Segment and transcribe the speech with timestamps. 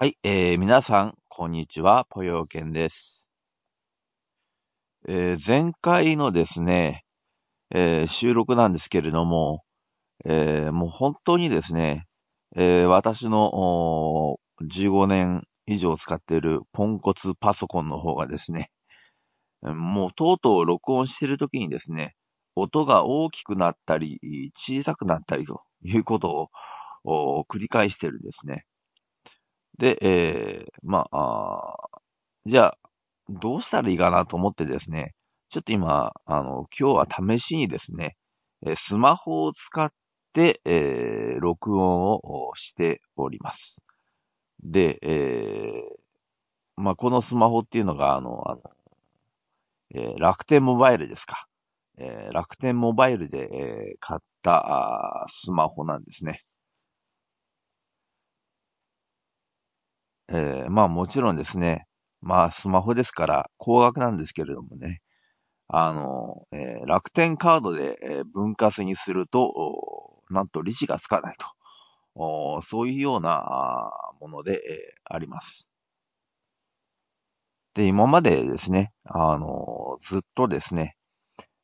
[0.00, 3.26] はい、えー、皆さん、こんにちは、ぽよけんです。
[5.08, 7.02] えー、前回のですね、
[7.74, 9.64] えー収録なんですけれども、
[10.24, 12.06] えーもう本当にですね、
[12.54, 18.70] えー私の15年以上使っているポンコツパソコンの方がですね、
[19.62, 22.14] もうとうとう録音しているときにですね、
[22.54, 24.20] 音が大きくなったり、
[24.54, 26.50] 小さくなったりということ
[27.02, 28.64] を繰り返してるんですね。
[29.78, 31.76] で、えーまあ、
[32.44, 32.78] じゃあ、
[33.28, 35.14] どうしたらいいかなと思ってですね、
[35.48, 38.16] ちょっと今、あの、今日は試しにですね、
[38.76, 39.92] スマホを使っ
[40.32, 43.84] て、えー録音をしております。
[44.62, 48.62] で、えーまあ、このスマホっていうのが、あの、あの、
[49.94, 51.46] えー楽天モバイルですか。
[51.98, 56.42] えー楽天モバイルで、えー買ったあスマホなんですね。
[60.30, 61.86] えーまあもちろんですね、
[62.20, 65.00] まあスマホですから高額なんですけれどもね、
[65.68, 71.36] あの、えー楽天カードで、えー分割にすると、なんと利子がつかない
[72.16, 73.90] と、そういうような
[74.20, 75.70] もので、えーあります。
[77.74, 80.96] で、今までですね、あのずっとですね、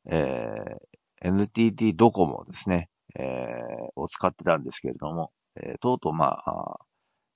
[0.09, 0.77] えー
[1.23, 6.79] NTT ドコモですね、えーを使ってたんですけれども、えーとうとうまあ、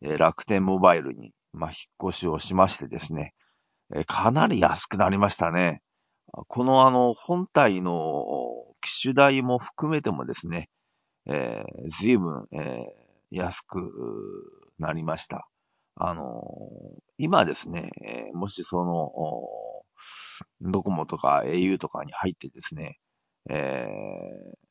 [0.02, 1.76] え楽天モバイルに、まあ、引
[2.08, 3.34] っ越しをしましてですね、
[3.96, 5.82] えかなり安くなりましたね。
[6.48, 8.24] このあの、本体の
[8.82, 10.70] 機種代も含めてもですね、
[11.26, 13.80] えー、随分、えー安く
[14.80, 15.48] なりました。
[15.96, 19.12] あのー今ですね、えーもしその、
[20.62, 22.98] ドコモとか au とかに入ってですね、
[23.50, 24.70] えー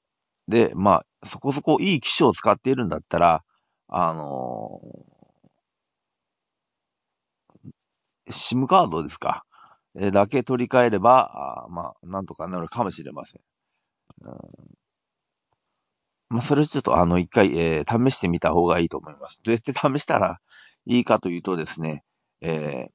[0.49, 3.45] で、まあ、そこそこいい機種を使っているんだったら、
[3.89, 5.18] あのー、
[8.29, 9.45] SIM カードですか、
[9.97, 13.43] えーだけ取り替えれば、あまあ、なんとかなるかもしれません。
[14.23, 14.35] うん
[16.31, 19.43] まあ、それちょっとあの、一回、えー試してみた方がいいと思います。
[19.45, 20.41] どうやって試したら
[20.87, 22.05] いいかというとですね、
[22.41, 22.91] えー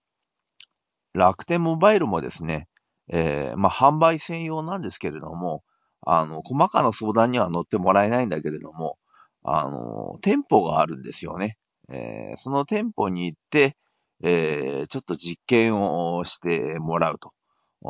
[1.14, 2.68] 楽天モバイルもですね、
[3.10, 5.64] えーまあ、販売専用なんですけれども、
[6.06, 8.98] あの、細かな相談には乗ってもらえないんだけれども、
[9.44, 11.58] あの、店舗があるんですよね。
[11.90, 13.76] えーその店舗に行って、
[14.24, 17.34] えーちょっと実験をしてもらうと。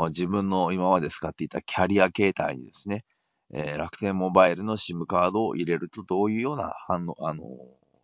[0.09, 3.05] 自分の今まで使っていたキャリア形態にですね、
[3.53, 7.43] えー楽天モバイルの SIM カードを入れるとどういうような反応、あの、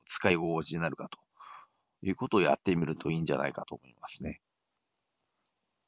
[0.05, 1.19] 使い心地になるかと
[2.03, 4.41] いうことをやってみるといいんじゃないかと思いますね。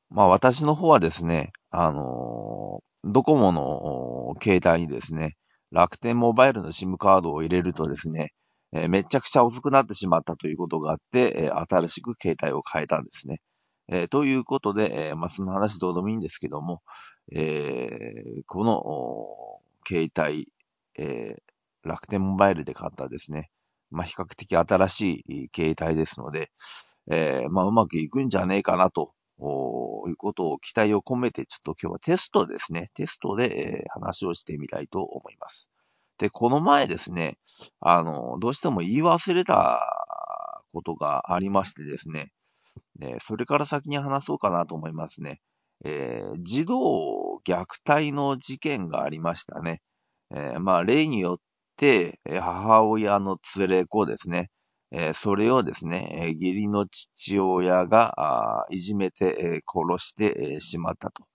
[0.09, 5.35] まあ私の方はですね、あのードコモの携帯にですね、
[5.71, 8.31] 楽天モバイルの SIM カードを入れるとですね、
[8.73, 13.41] えーめちゃくちゃ遅くなってしまったということがあって、えー新しく携帯を変えたんですね。
[13.89, 16.81] えーということで、えまあその話どうでもいいんですけども、
[17.33, 18.13] え
[18.47, 20.47] この携帯、
[20.97, 21.35] え
[21.83, 23.49] 楽天モバイルで買ったですね、
[23.89, 26.51] まあ比較的新しい携帯ですので、
[27.09, 29.13] えまあうまくいくんじゃねえかなと、
[30.07, 32.89] いうことを期待を込めて、ちょっと今日はテストですね。
[32.93, 35.69] テストで、え話をしてみたいと思います。
[36.21, 37.39] で、この前ですね、
[37.81, 42.31] あの、どうしても言い忘れたことがありましてですね、
[43.01, 45.41] えそれから先に話そうかなと思いますね。
[45.85, 49.81] えー児童虐待の事件がありましたね。
[50.35, 51.37] えーまあ、例によっ
[51.77, 54.49] て、母親の連れ子ですね。
[54.91, 58.13] えーそれをですね、義理の父親が、
[58.63, 61.25] あいじめて、殺して、しまったと。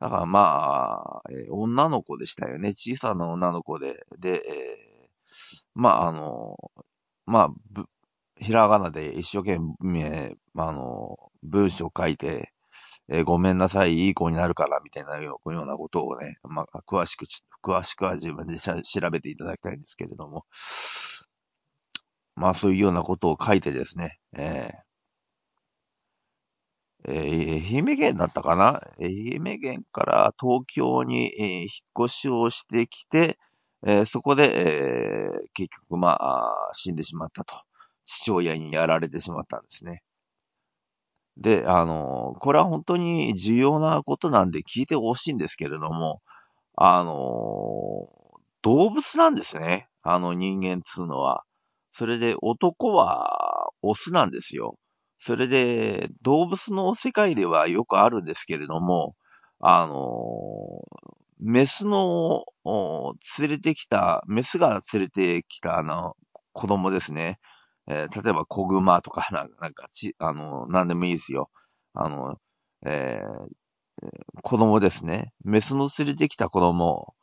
[0.00, 2.70] だからまあ、えー女の子でしたよね。
[2.70, 4.06] 小さな女の子で。
[4.18, 5.06] で、えー
[5.74, 6.56] まああの、
[7.26, 7.86] まあ、ぶ
[8.38, 12.52] ひらがなで一生懸命、あの、文章書いて、
[13.08, 17.26] えーごめんなさい、いい子になるから、みたいなようなことをね、まあ、詳しく、
[17.62, 20.44] 詳しくは自分でしゃ調べていただきたいんですけれども、
[22.34, 24.86] まあ、そういうようなことを書いてですね、えー
[27.08, 28.80] えー愛媛県だったかな？
[29.00, 33.38] 愛媛県から東京に、えー引っ越しをしてきて、
[33.86, 37.54] えーそこで、えー結局、まあ、死んでしまったと。
[38.04, 40.02] 父親にやられてしまったんですね。
[41.36, 46.22] で、あの、これは本当に重要なことなんで聞いてほしいんですけれども、
[46.76, 48.08] あの、
[48.62, 49.88] 動物なんですね。
[50.02, 51.44] あの人間っつうのは。
[51.90, 54.76] それで男はオスなんですよ。
[55.18, 59.14] それで動物の世界ではよくあるんですけれども、
[59.60, 60.82] あの、
[61.40, 66.16] メスのお連れてきた、メスが連れてきたあの
[66.52, 67.38] 子供ですね。
[67.88, 71.50] えー、例えば子熊と か、なんかち、あの、なんでもいいですよ。
[71.94, 72.38] あの、
[72.84, 75.32] えー、子供ですね。
[75.44, 77.14] メスの連れてきた子供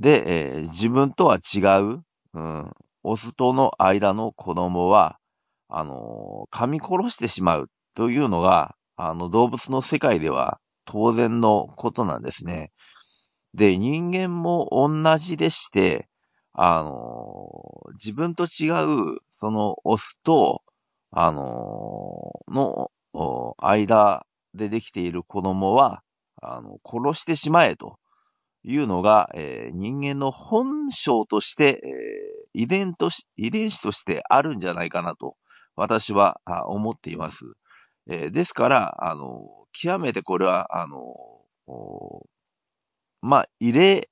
[0.00, 2.72] で、えー、自分とは違う、うん、
[3.02, 5.19] オスとの間の子供は、
[5.70, 12.72] あの、噛み殺してしまうというのが、あの、動物の世界では当然のことなんですね。
[13.54, 16.08] で、人間も同じでして、
[16.52, 17.48] あの、
[17.92, 18.70] 自分と違
[19.14, 20.62] う、その、オスと、
[21.12, 22.90] あの、の、
[23.58, 26.02] 間でできている子供は、
[26.42, 27.98] あの、殺してしまえと
[28.64, 31.80] いうのが、えー、人間の本性として、
[32.54, 35.36] えー、遺伝とし、遺伝子としてあるんじゃないかなと、
[35.80, 37.46] 私は思っています。
[38.06, 42.26] えー、ですから、あの、極めてこれは、あの、
[43.22, 44.10] まあ、異例、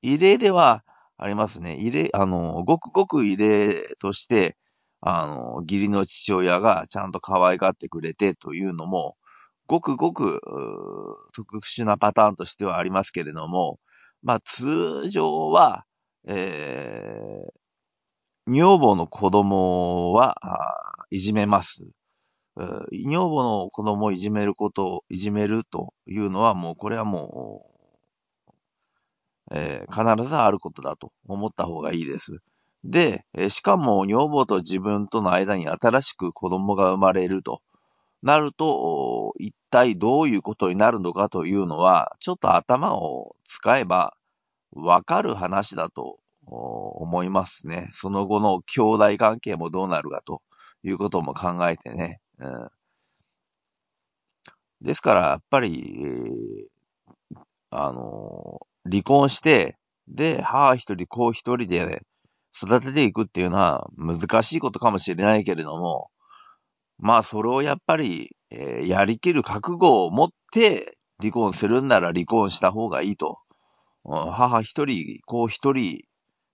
[0.00, 0.84] 異例では
[1.16, 1.76] ありますね。
[1.80, 4.56] 異例、あの、ごくごく異例として、
[5.00, 9.16] あの、義理の父親がちゃんと可愛がってくれてというのも、
[9.66, 10.40] ごくごく
[11.34, 13.80] 特殊なパターンとしてはありますけれども、
[14.22, 15.84] まあ通常は、
[16.28, 20.36] えー、女房の子供は
[21.10, 21.86] いじめます。
[22.56, 27.66] 女房の子供をいじめることを、いじめるというのはもう、これはも
[28.48, 28.52] う、
[29.52, 32.40] えー、必ずあることだと思った方がいいです。
[32.84, 37.62] で、しかも女房と自分との間に新しく子供が生まれると
[38.22, 44.16] なると、一体どういうことになるのかというのは、ちょっと頭を使えば
[44.72, 47.88] わかる話だと思いますね。
[47.92, 50.42] その後の兄弟関係もどうなるかと
[50.82, 52.20] いうことも考えてね。
[52.38, 52.68] うん、
[54.80, 57.38] ですから、やっぱり、えー、
[57.70, 59.76] あのー、離婚して、
[60.06, 62.02] で、母一人、子一人で
[62.54, 66.10] 育てていくっていうのは難しいことかもしれないけれども、
[66.98, 73.38] まあ、それをやっぱり、えー、やりきる覚悟を持って離婚するんなら離婚した方がいいと。
[74.04, 75.98] うん母一人、子一人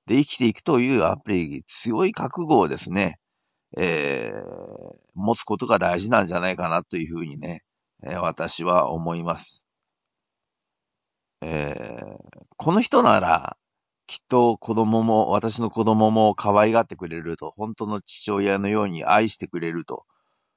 [0.07, 3.19] で生きていくというやっぱり強い覚悟をですね、
[3.77, 7.63] えー、持つことが大事なんじゃないかなというふうにね、
[8.03, 9.67] えー、私は思います。
[11.41, 12.17] えー、
[12.57, 13.57] この人なら、
[14.07, 20.05] きっと子供も、私の子供も可愛がってくれると、本当の父親のように愛してくれると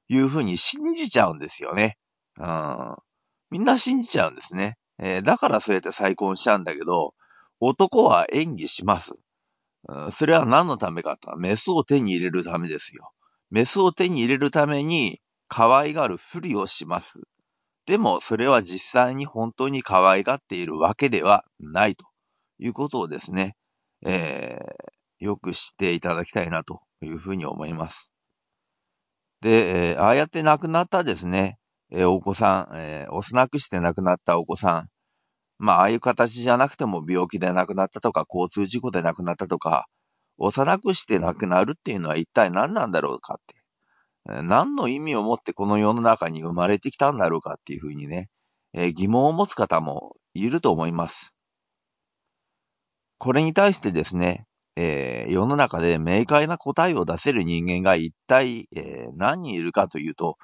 [0.08, 1.96] いうふうに信じちゃうんですよね。
[2.38, 2.96] うん。
[3.50, 4.76] みんな信じちゃうんですね。
[4.98, 7.14] えー、だからそうやって再婚しちゃうんだけど、
[7.60, 9.14] 男は演技します。
[10.10, 13.12] それは何のためかと、メスを手に入れるためですよ。
[13.50, 17.22] メスを手に入れるために、可愛がるふりをします。
[17.86, 22.04] でも、それは実際に本当に可愛がっているわけではないと
[22.58, 23.56] いうことをですね、
[24.04, 28.12] えー、よく知っていただきたいなというふうに思います。
[29.40, 31.58] で、えー、ああやって亡くなったですね、
[31.90, 34.88] えー、お子さん、えー、幼くして亡くなったお子さん、
[35.58, 39.86] まあ、ああいう形じゃなくても病気で亡くなったとか、交通事故で亡くなったとか、
[40.38, 43.56] 幼くして亡くなるっていうのは一体何なんだろうかって。
[44.42, 48.28] 何の意味を持ってこの世の中に生まれてきたんだろうかっていうふうにね、
[48.74, 51.34] え、疑問を持つ方もいると思います。
[53.16, 54.44] これに対してですね、
[54.76, 60.36] えー、世の中で明快な答えを出せる人間が一体、えー、何人いるかというと、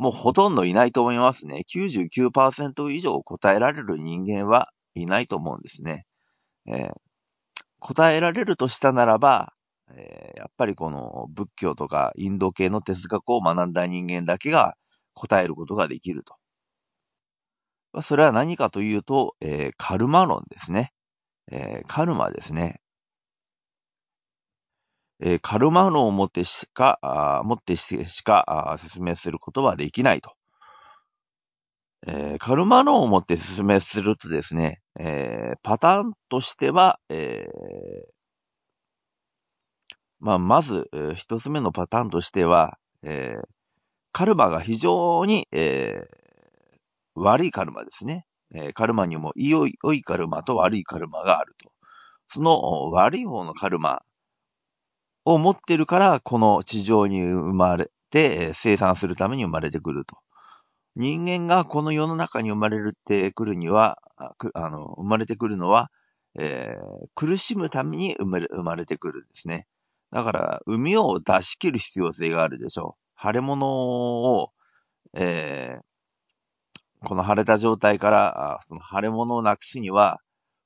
[0.00, 1.62] もうほとんどいないと思いますね。
[1.70, 6.06] 99%以上答えられる人間はいないと思うんですね。
[6.66, 6.92] えー、
[7.80, 9.52] 答えられるとしたならば、
[9.94, 14.74] えー、やっぱりこの仏教とかインド系の哲学を学んだ人間だけが
[15.12, 18.00] 答えることができると。
[18.00, 20.92] それは何かというと、えー、カルマ論ですね。
[21.52, 22.79] えー、カルマですね。
[25.22, 30.34] えー、カルマ論をもってしか、あもってしか説明することはできないと。
[32.06, 38.10] えー、カルマ論をもって説明するとですね、えー、パターンとしては、えー、
[40.20, 43.48] まあ、まず、一つ目のパターンとしては、えー、
[44.12, 48.24] カルマが非常に、えー、悪いカルマですね。
[48.54, 51.70] えー、カルマにも良い良いカルマと悪いカルマがあると。
[52.26, 54.02] その悪い方のカルマ
[55.24, 60.16] を持ってるから、この地上に生まれて、生産するために生まれてくると。
[60.96, 63.98] 人間がこの世の中に生まれるってくるには、
[64.54, 65.90] あの、生まれてくるのは、
[66.38, 69.66] えー、苦しむために生まれ生まれてくるんですね。
[70.10, 73.26] だから、海を出し切る必要性があるでしょう。
[73.26, 74.52] 腫れ物を、
[75.14, 80.20] えー、この腫れた状態から、その腫れ物をなくすには、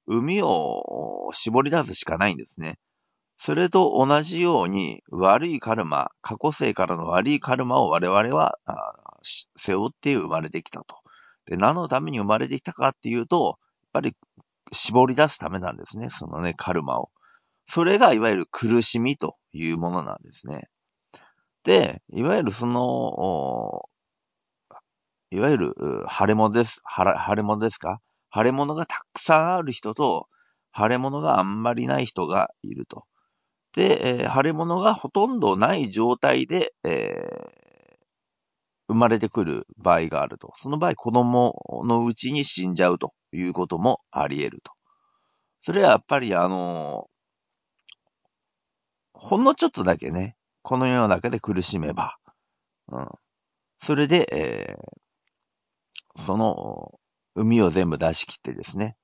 [0.06, 2.78] 海を絞り出すしかないんですね。
[3.36, 8.58] それと同じように悪いカルマ、過去世からの悪いカルマを我々は
[9.56, 10.96] 背負って生まれてきたと。
[11.46, 14.16] で、何のために生まれてきたかっていうと、やっぱり
[14.72, 16.10] 絞り出すためなんですね。
[16.10, 17.10] そのね、カルマを。
[17.66, 20.68] それがいわゆる苦しみというものなんですね。
[21.64, 23.88] で、いわゆるその、
[25.30, 25.74] いわゆる
[26.08, 26.82] 腫れ物です。
[26.96, 28.00] 腫れ物ですか？
[28.32, 30.28] 腫れ物がたくさんある人と、
[30.76, 33.04] 腫れ物があんまりない人がいると。
[33.74, 37.94] で、えー、腫れ物がほとんどない状態で、えー、
[38.88, 40.52] 生まれてくる場合があると。
[40.54, 44.72] その場合、子供のうちに死んじゃうということもあり得ると。
[45.60, 52.16] それはやっぱりあのー、ほんのちょっとだけね、この世の中で苦しめば、
[52.88, 53.08] うん。
[53.78, 56.98] それで、えー、その、
[57.34, 58.96] 海を全部出し切ってですね、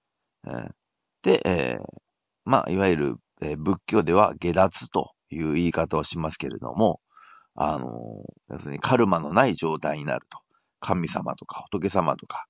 [0.46, 0.70] えー、
[1.22, 2.00] で、えー、
[2.44, 7.00] まあ、いわゆるえー、仏教では下脱という言い方をしますけれども、
[7.54, 7.88] あの
[8.50, 10.38] 要するにカルマのない状態になると。
[10.80, 12.46] 神様とか仏様とか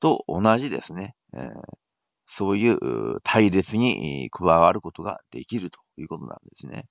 [0.00, 1.50] と同じですね、えー、
[2.26, 6.86] そういう対立に加わることができるということなんですね。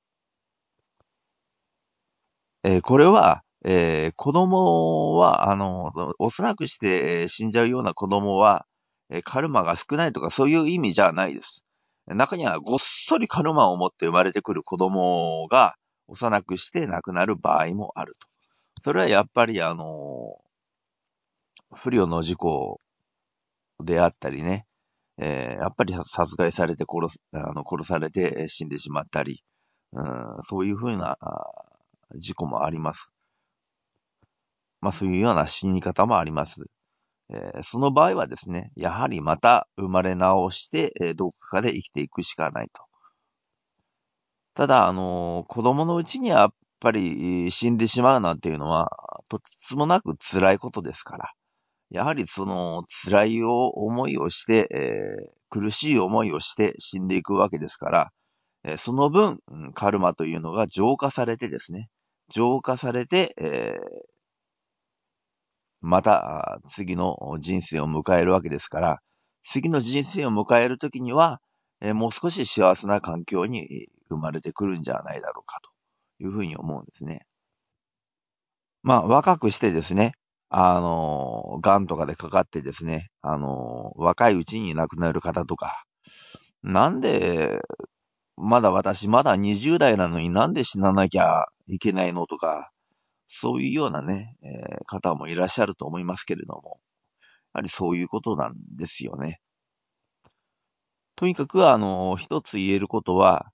[2.63, 8.65] えー、これは、えー、子供は、あの、幼くして死んじゃうような子供は、
[9.23, 11.65] カルマが少ないとかそういう意味じゃないです。
[12.15, 15.75] 中にはごっそりカルマを持って生まれてくる子供が
[16.07, 18.27] 幼くして亡くなる場合もあると。
[18.81, 20.37] それはやっぱりあの、
[21.75, 22.81] 不慮の事故
[23.83, 24.65] であったりね、
[25.17, 29.43] えー、やっぱり殺害されて殺す、あの、殺されて死んでしまったり、
[29.91, 31.17] うん、そういうふうな
[32.15, 33.13] 事故もあります。
[34.81, 36.65] まあそういうような死に方もあります。
[37.31, 42.83] え、その場合はですね、やはりまた生まれ直して、え、どこかで生きていくしかないと。
[44.55, 51.31] ただ、あの、子供のうちにやっぱり死んでしまうなんていうのは、とつもなく辛いことですから、
[51.89, 58.11] やはりその辛い思いをして、え、苦しい思いをして死んでいくわけですから、
[58.63, 59.39] え、その分、
[59.73, 61.89] カルマというのが浄化されてですね、
[62.29, 63.75] 浄化されて、え、
[65.81, 68.99] また次の人生を迎えるわけですから、
[69.43, 71.39] 次の人生を迎えるときには、
[71.81, 77.25] えもう少し幸せな環境に生まれてくるんじゃないだろうかというふうに思うんですね。
[78.83, 80.13] まあ、若くしてですね、
[80.49, 85.83] あの、癌とかでかかってですね、あの、若いうちに亡くなる方とか、
[86.63, 87.61] なんで、
[88.35, 92.71] まだ私、まだ20代なのになんで死ななきゃいけないのとか、
[93.31, 96.79] そういうようなね、えー、方もいらっしゃると思いますけれども、
[97.53, 99.39] やはりそういうことなんですよね。
[101.15, 103.51] とにかく、あの、一つ言えることは、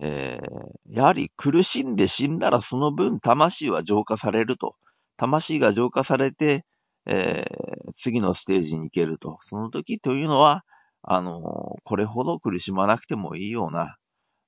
[0.00, 4.76] えー、やはり苦しんで死んだらその分魂は浄化されると。
[5.18, 6.64] 魂が浄化されて、
[7.04, 9.36] えー、次のステージに行けると。
[9.40, 10.64] その時というのは、
[11.02, 13.96] あの、これほど苦しまなくてもいいような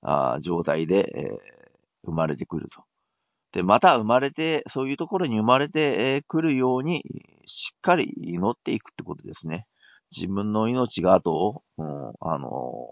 [0.01, 2.85] あ状態で、えー、生まれてくると。
[3.53, 7.03] で、また生まれて、そういうところに生まれてくるように、
[7.47, 9.67] しっかり祈っていくってことですね。
[10.15, 12.89] 自分の命があと、うん、あの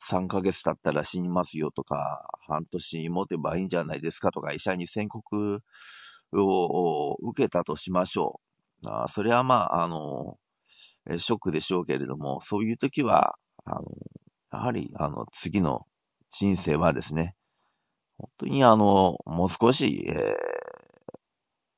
[0.00, 5.60] 3ヶ月経ったら死にますよとか、半年持てばいいんじゃないですかとか、医者に宣告
[6.32, 8.40] を受けたとしましょ
[8.82, 8.88] う。
[8.88, 10.38] あそれはまあ、あの、
[11.18, 13.84] ショックでしょうけれども、そういう時は、あの、
[14.52, 15.86] やはり、あの、次の
[16.30, 17.34] 人生はですね、
[18.20, 20.36] 本当にあの、もう少し、え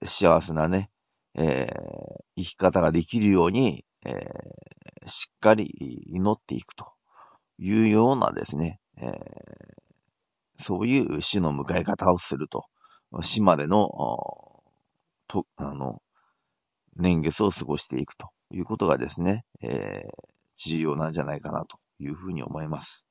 [0.02, 0.90] ー、幸せなね、
[1.34, 5.66] えー、生き方ができるように、えー、しっかり
[6.08, 6.84] 祈っていくと
[7.58, 9.12] いうようなですね、えー、
[10.56, 12.64] そういう死の迎え方をすると、
[13.20, 14.64] 死までの、
[15.28, 16.02] と、あの、
[16.96, 20.10] 年月を過ごしていくということがですね、えー、
[20.56, 23.06] 重要なんじゃないかなというふうに思います。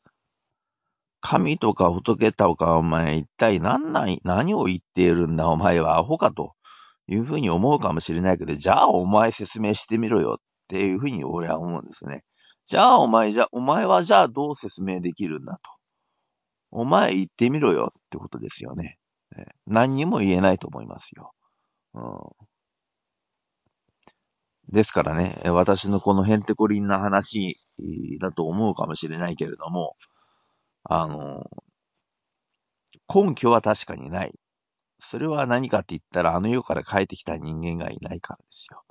[1.22, 6.54] 神とか仏とかお前一体何なん何を言っているんだお前はアホかと
[7.08, 12.24] いうふうに思うかもしれないけど、じゃあお前説明してみろよっていうふうに俺は思うんですね。
[12.66, 15.60] じゃあお前じゃ、お前はじゃあどう説明できるんだと。
[16.72, 18.98] お前言ってみろよってことですよね。
[19.68, 21.34] 何にも言えないと思いますよ。
[21.94, 22.04] うん、
[24.72, 27.58] ですからね、私のこのヘンテコリンな話
[28.22, 29.96] だと思うかもしれないけれども、
[30.84, 31.50] あの、
[33.14, 34.34] 根拠は確かにない。
[35.00, 38.84] それは何かって言ったら、あの世から帰ってきた人間がいないからですよ。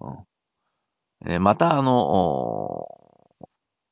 [0.00, 2.86] うん、えまた、あの、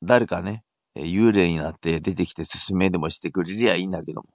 [0.03, 0.65] 誰かね、
[0.97, 4.29] 幽霊になって出てきて進めでもしてくれりゃいいんだけども。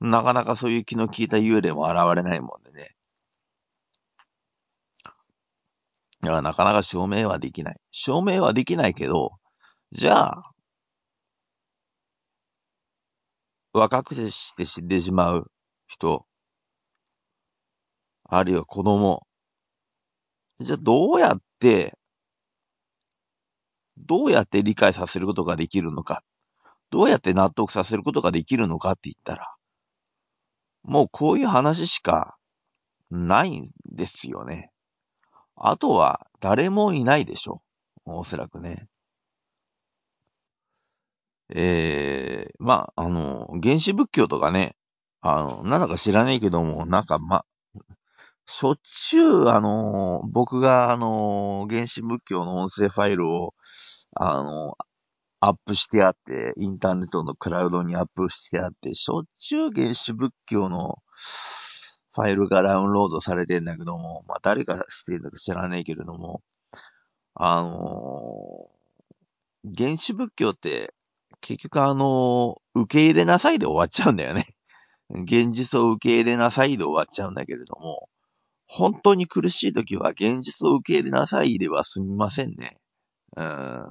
[0.00, 2.96] なかなかそういう気の利いた幽霊も現れないもんでね。
[6.22, 7.76] いや、なかなか証明はできない。
[7.90, 9.32] 証明はできないけど、
[9.90, 10.50] じゃあ、
[13.72, 15.50] 若くして死んでしまう
[15.86, 16.26] 人、
[18.24, 19.22] あるいは子供、
[20.58, 21.96] じゃあどうやって、
[23.96, 26.22] どうやって理解させることができるのか、
[26.90, 29.54] どうやって納得させることができるのかって言ったら、
[30.82, 32.36] もうこういう話しか
[33.10, 34.72] ないんですよね。
[35.54, 37.62] あとは誰もいないでしょ
[38.06, 38.12] う。
[38.12, 38.89] おそらくね。
[41.54, 44.76] ええー、まあ、あの、原始仏教とかね、
[45.20, 47.44] あの、なんだか知らねえけども、なんかま、
[48.46, 53.54] しょっちゅう、あの、僕が、あの、原始仏教の音声ファイルを、
[54.16, 54.76] あの、
[55.40, 60.98] アップしてあって、インターネットのクラウドにアップしてあって、しょっちゅう原始仏教の
[62.14, 66.42] ファイルがダウンロードされてんだけども、まあ誰がしてるのか知らないけれども、
[67.34, 70.92] あのー、原始仏教って
[71.40, 74.46] 結局あの、受け入れなさいで終わっちゃうんだよね。
[75.10, 78.08] 現実を受け入れなさいで終わっちゃうんだけれども、
[78.66, 82.78] 本当に苦しい時は現実を受け入れなさいでは済みませんね。
[83.36, 83.90] うん。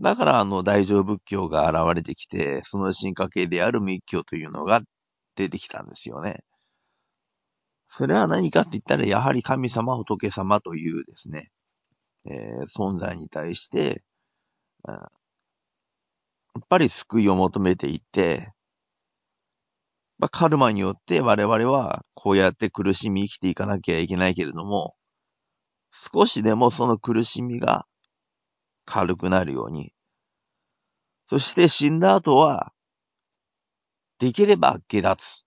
[0.00, 4.82] だからあの大乗仏教が現れてきて、その進化系である密教というのが
[5.34, 6.44] 出てきたんですよね。
[7.86, 11.50] それは何かって言ったら、やはり神様、仏様というですね、
[12.26, 14.02] えー、存在に対して、
[16.58, 18.52] っぱり救いを求めていて、
[20.18, 24.94] まあ、カルマによって我々はこうやって苦しみ生きていかなきゃいけないけれども、
[25.90, 27.86] 少しでもその苦しみが
[28.84, 29.92] 軽くなるように、
[31.26, 32.72] そして死んだ後は、
[34.18, 35.44] できれば下脱。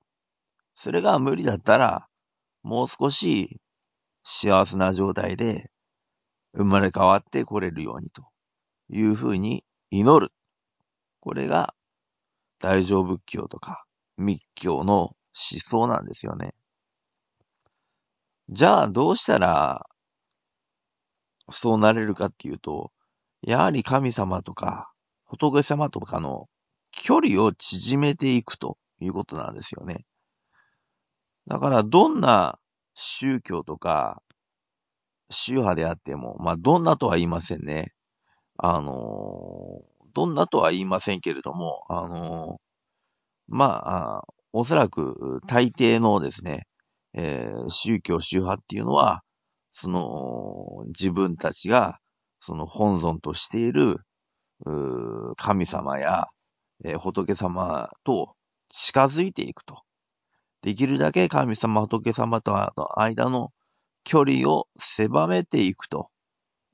[0.75, 2.07] それが無理だったら、
[2.63, 3.59] もう少し
[4.23, 5.69] 幸せな状態で
[6.53, 8.23] 生まれ変わってこれるようにと
[8.89, 10.31] いうふうに祈る。
[11.21, 11.73] これが
[12.59, 13.85] 大乗仏教とか
[14.17, 16.53] 密教の思想なんですよね。
[18.49, 19.87] じゃあどうしたら
[21.49, 22.91] そうなれるかっていうと、
[23.41, 24.91] やはり神様とか
[25.25, 26.49] 仏様とかの
[26.91, 30.05] 距離を縮めていくということなんですよね。
[31.47, 32.59] だからどんな
[32.93, 34.21] 宗教とか
[35.29, 37.93] 宗派であっても、まあどんなとは言いませんね。
[38.57, 39.81] あの
[40.13, 42.59] どんなとは言いませんけれども、あの
[43.47, 46.67] まあ、おそらく大抵のですね、
[47.13, 49.23] えー、宗教宗派っていうのは、
[49.71, 51.99] その自分たちが
[52.39, 53.99] その本尊としている
[55.37, 56.27] 神様や、
[56.83, 58.35] えー、仏様と
[58.69, 59.81] 近づいていくと。
[60.61, 63.49] できるだけ神様、仏様との間の
[64.03, 66.09] 距離を狭めていくと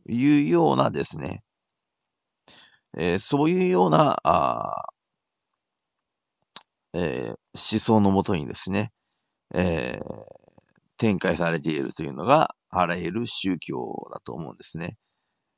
[0.10, 1.42] いうようなですね、
[2.96, 4.86] えー、そういうような、あ
[6.94, 8.92] えー、思想のもとにですね、
[9.54, 10.08] えー、
[10.98, 14.98] 展開されているというのが、あらゆる宗教だと思うんですね。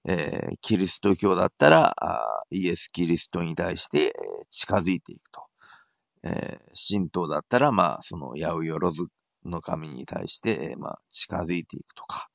[0.05, 1.93] えー、キリスト教だったら
[2.51, 4.15] イエス・キリストに対して
[4.49, 5.43] 近づいていくと。
[6.23, 8.93] えー、神道だったら、まあ、その、八百万
[9.45, 12.29] の神に対して、え、まあ、近づいていくとか、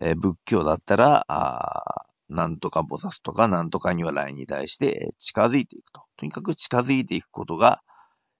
[0.00, 6.02] えー、仏教だったら、あなんとか菩薩とかなんとか如来に対して近づいていくと。
[6.16, 7.78] とにかく近づいていくことが、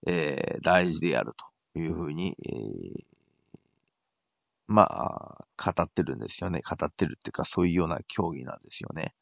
[0.07, 1.33] えー、大事である
[1.75, 3.05] というふうに、えー、
[4.67, 6.61] まあ、語ってるんですよね。
[6.61, 9.15] 語ってるっていうか、そういうような競技なんですよね。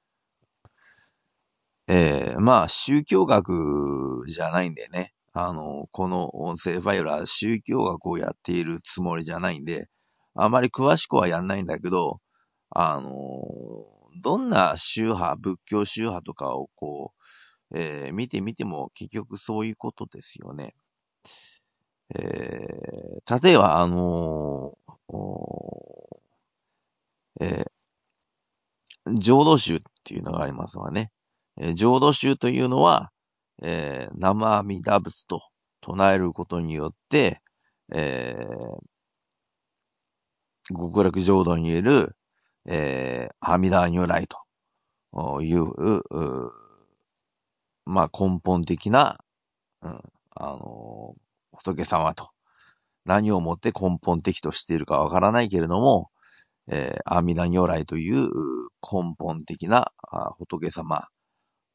[1.88, 5.12] えー、まあ、宗教学じゃないんでね。
[5.32, 9.86] あの、この音声ファイルは宗教学をやっているつもりじゃないんで、
[10.34, 12.20] あまり詳しくはやんないんだけど、
[12.70, 13.12] あの、
[14.20, 17.12] どんな宗派、仏教宗派とかをこ
[17.72, 20.74] う、えー、見てみても結局そういうことですよね。
[22.14, 24.78] えー、例えば、あの
[27.40, 31.10] えー、浄土宗っていうのがありますわね。
[31.58, 33.10] えー、浄土宗というのは、
[33.62, 35.42] えー、生阿弥陀仏と
[35.80, 37.40] 唱えることによって、
[37.92, 42.16] えー、極楽浄土にいる、
[42.66, 46.52] えー、阿弥陀如来という、う
[47.84, 49.18] まあ根本的な、
[49.82, 50.00] うん、
[50.34, 52.28] あのー、仏様と
[53.04, 56.10] 何をもって根本的としているかわからないけれども、
[56.68, 58.28] えー、阿弥陀如来という
[58.82, 59.92] 根本的な
[60.38, 61.08] 仏様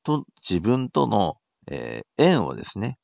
[0.04, 2.98] と自分との、えー、縁をですね、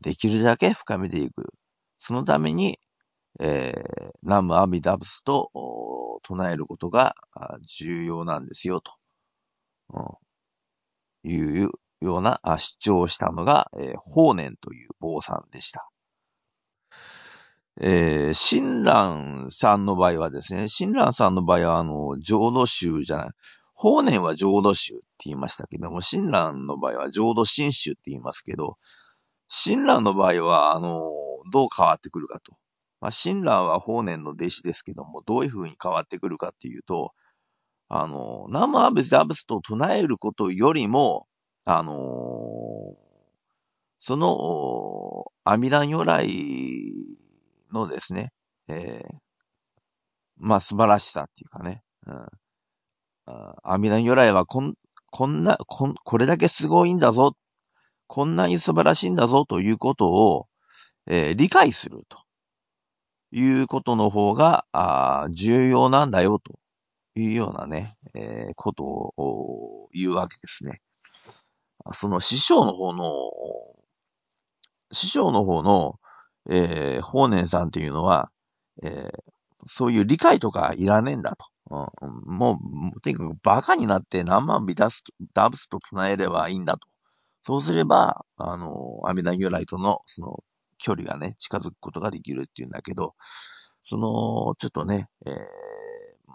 [0.00, 1.52] できるだけ深めていく。
[1.98, 2.78] そのために、
[3.40, 5.50] えー、ナムアミダブスと
[6.22, 7.14] 唱えることが
[7.78, 8.92] 重要なんですよ、と、
[9.92, 15.88] うん、いうような主張をしたのが、えー、法然という坊さんでした。
[17.80, 23.30] えー、親鸞さんの場合はですね、親鸞さんの場合は、あの、浄土宗じゃない、
[23.74, 28.76] 法然は浄土宗って言いましたけども、親鸞の場合は浄土真宗って言いますけど、
[29.48, 31.10] 親鸞の場合は、あの、
[31.50, 32.56] どう変わってくるかと。
[33.02, 37.12] まあ、親鸞は法然の弟子ですけども、どういう風に変わってくるかっていうと、
[37.88, 41.26] あの、ナムアブズアブスと唱えることよりも、
[41.64, 42.94] あの
[43.98, 46.28] その、阿弥陀如来
[47.72, 48.32] のですね、
[48.68, 49.14] えー、
[50.36, 52.26] まあ素晴らしさっていうかね、うん、
[53.64, 54.74] 阿弥陀如来はこん、
[55.10, 57.36] こんな、こん、これだけすごいんだぞ、
[58.06, 60.46] こんなに素晴らしいんだぞということを、
[61.08, 62.18] えー、理解すると。
[63.32, 66.58] いうことの方が、あ重要なんだよと
[67.14, 70.80] いうようなね、えー、ことを言うわけですね。
[71.92, 73.30] その師匠の方の、
[74.92, 75.98] 師匠の方の、
[76.48, 78.30] えー、法然さんっていうのは、
[78.82, 79.10] えー、
[79.66, 81.46] そういう理解とかいらねえんだと。
[81.70, 82.58] うん、も
[82.94, 86.86] う、とにかくバカになって何万ビダスダブスと唱えればいいんだと。
[87.42, 90.44] そうすれば、あの、阿弥陀如来との、その、
[90.82, 93.14] 距離がね、近づくことができるっていうんだけど、
[93.82, 95.34] その、ちょっとね、えー、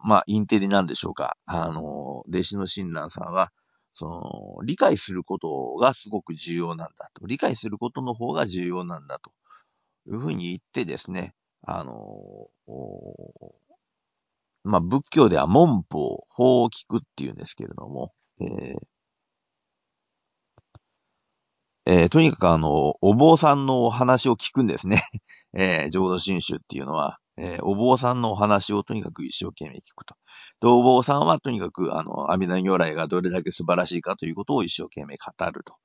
[0.04, 1.38] まあ、インテリなんでしょうか。
[1.46, 3.52] あの、弟子の親鸞さんは、
[3.92, 7.26] その、理解することがすごく重要なんだと。
[7.28, 9.32] 理解することの方が重要なんだと。
[10.08, 11.34] いうふうに言ってですね、
[11.64, 11.94] あの、
[14.64, 18.78] まあ、仏教では文法、法を聞くっていうんですけれども、えー
[21.90, 25.02] えー、とにかくあの、お坊さんのお話を聞くんですね。
[25.56, 30.16] えー、浄土真宗っていうのは、えー、お坊さんのお話をとにかく一生懸命聞くと。
[30.60, 35.76] で、お坊さんはとにかく、あの、阿弥陀如来がどれだけ素晴らしいかということを一生懸命語ると。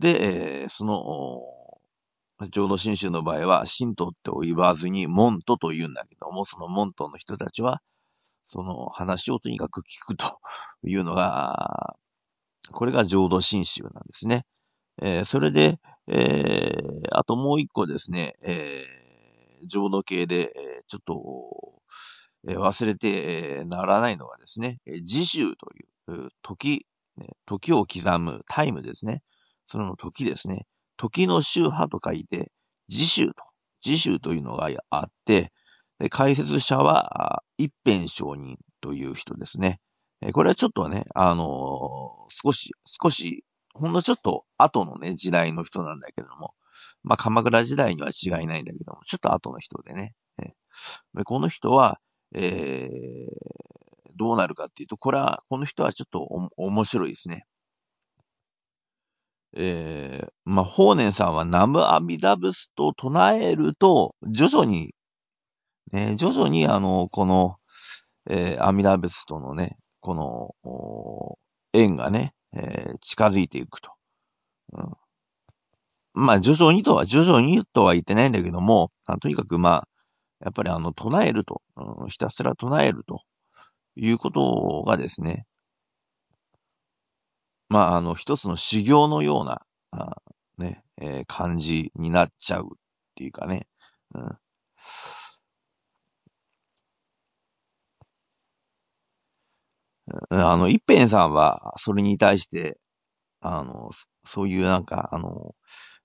[0.00, 7.80] で、えー、その、浄土真宗の場合は、神道って言わずに、門徒と言うんだけども、その門徒の人たちは、
[8.42, 10.40] その話をとにかく聞くと
[10.82, 11.94] いうのが、
[12.72, 14.44] これが浄土真宗なんですね。
[15.02, 21.80] えー、それで、えー、あともう一個ですね、えー、浄土系で、え、ちょっと、
[22.48, 25.84] え、忘れてえならないのがですね、えー、自習とい
[26.26, 26.86] う、時、
[27.46, 29.22] 時を刻むタイムですね。
[29.66, 30.66] その時ですね。
[30.96, 32.50] 時の宗派と書いて、
[32.88, 33.34] 自習と、
[33.84, 35.52] 自習というのがあって、
[36.10, 39.80] 解説者は一辺上人という人ですね。
[40.32, 46.54] これはちょっとね、あのー、少し、少し、ほんのちょっと後のね、時代の人なんだけども、
[47.02, 50.14] まあ、鎌倉時代には違いないんだけども、ちょっと後の人でね。
[50.38, 50.52] え
[51.24, 52.00] この人は、
[52.34, 56.20] えー、どうなるかっていうと、これは、この人はちょっと
[56.56, 57.46] 面白いですね。
[59.56, 64.94] えー、まあ、法然さんはナムアミダブスと唱えると、徐々に、
[65.92, 67.56] ね、徐々にあの、この、
[68.28, 71.38] えー、アミダブスとのね、この、
[71.72, 73.92] 縁がね、えー、近づいていくと。
[74.72, 74.92] うん、
[76.12, 79.88] まあ、徐々にとは、徐々にとは言ってないんだけども、とにかくまあ、
[80.40, 83.22] やっぱりあの、唱えると、うん、ひたすら唱えると
[83.96, 85.46] いうことがですね、
[87.68, 90.16] まあ、あの、一つの修行のような、あ
[90.58, 92.68] ね、えー、感じになっちゃうっ
[93.14, 93.66] ていうかね。
[94.14, 94.38] うん、
[100.30, 102.78] あの、一辺さんは、それに対して、
[103.40, 103.90] あの、
[104.24, 105.54] そういうなんか、あの、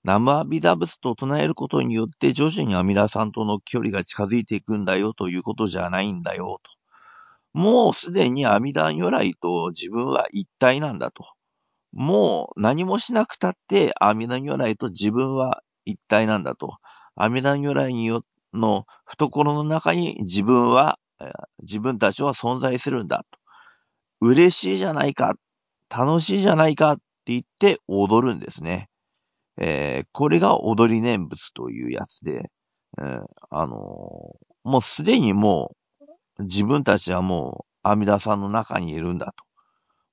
[0.04, 6.72] ナムアビダブスと唱えることによって、徐々に阿弥陀さんとの距離が近づいていくんだよということじゃないんだよと。
[7.52, 11.24] もうすでに阿弥陀如来と自分は一体なんだと。
[11.92, 16.76] もう何もしなくたって阿弥陀如来と自分は一体なんだと。
[17.14, 20.98] 阿弥陀如来によの懐の中に自分は、
[21.60, 23.38] 自分たちは存在するんだと。
[24.20, 25.36] 嬉しいじゃないか、
[25.94, 28.88] 楽しいじゃないかって言って踊るんですね。
[29.58, 32.50] えー、これが踊り念仏というやつで、
[32.98, 33.76] えー、あのー、
[34.64, 35.74] もうすでにも
[36.38, 39.44] う自分たちはもう阿弥陀さんの中にいるんだと。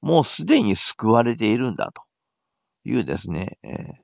[0.01, 2.01] もうすでに救われているんだと
[2.83, 4.03] いうですね、えー、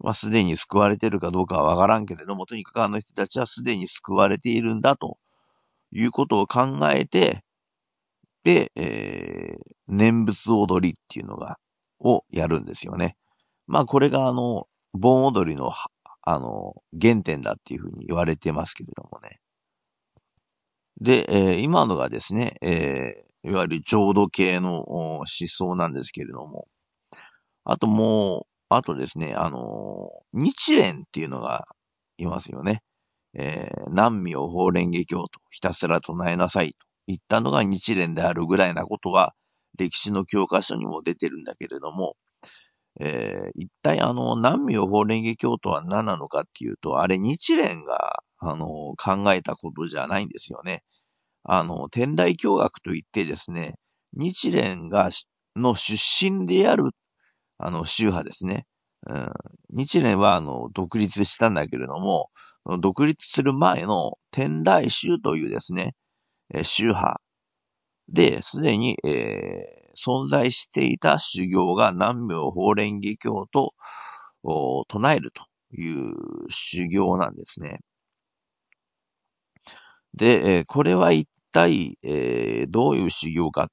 [0.00, 5.18] まあ、すでに救われているかどうかはわからんけれども、とにかくあの人たちはすでに救われているんだと
[5.92, 7.44] いうことを考えて、
[8.44, 9.56] で、え
[9.88, 11.58] 念仏踊りっていうのが、
[12.00, 13.16] をやるんですよね。
[13.66, 15.70] まあこれがあの、盆踊りの、
[16.22, 19.40] あの、原点だっていうふうに言われてますけれどもね。
[21.00, 26.68] で、えー、今のがですね、えー、いわゆる浄土系の思想なんですけれども、
[27.64, 31.64] あともう、あとですね、あのー、日蓮っていうのが
[32.18, 32.82] いますよね。
[33.34, 39.34] えー、南無法蓮華経とひたすら唱えなさいと言ったのが日蓮であるぐらいなことは、
[39.78, 42.16] 歴史の教科書にも出てるんだけれども、
[43.00, 50.82] えー、一体あの、南無法蓮華経とは何なのかっていうと、あれ日蓮が、あの、考えたことじゃないんですよね。
[51.44, 53.74] あの、天台教学といってですね、
[54.12, 55.10] 日蓮が、
[55.56, 55.96] の出
[56.30, 56.90] 身である、
[57.58, 58.66] あの、宗派ですね。
[59.08, 59.32] うん、
[59.70, 62.30] 日蓮は、あの、独立したんだけれども、
[62.80, 65.94] 独立する前の天台宗というですね、
[66.62, 67.20] 宗派
[68.08, 73.74] で、すでに、えー、存在していた修行が南無法蓮華経と
[74.88, 76.14] 唱えるという
[76.50, 77.80] 修行なんですね。
[80.14, 83.72] で、えー、これは一体、えー、どういう修行かって、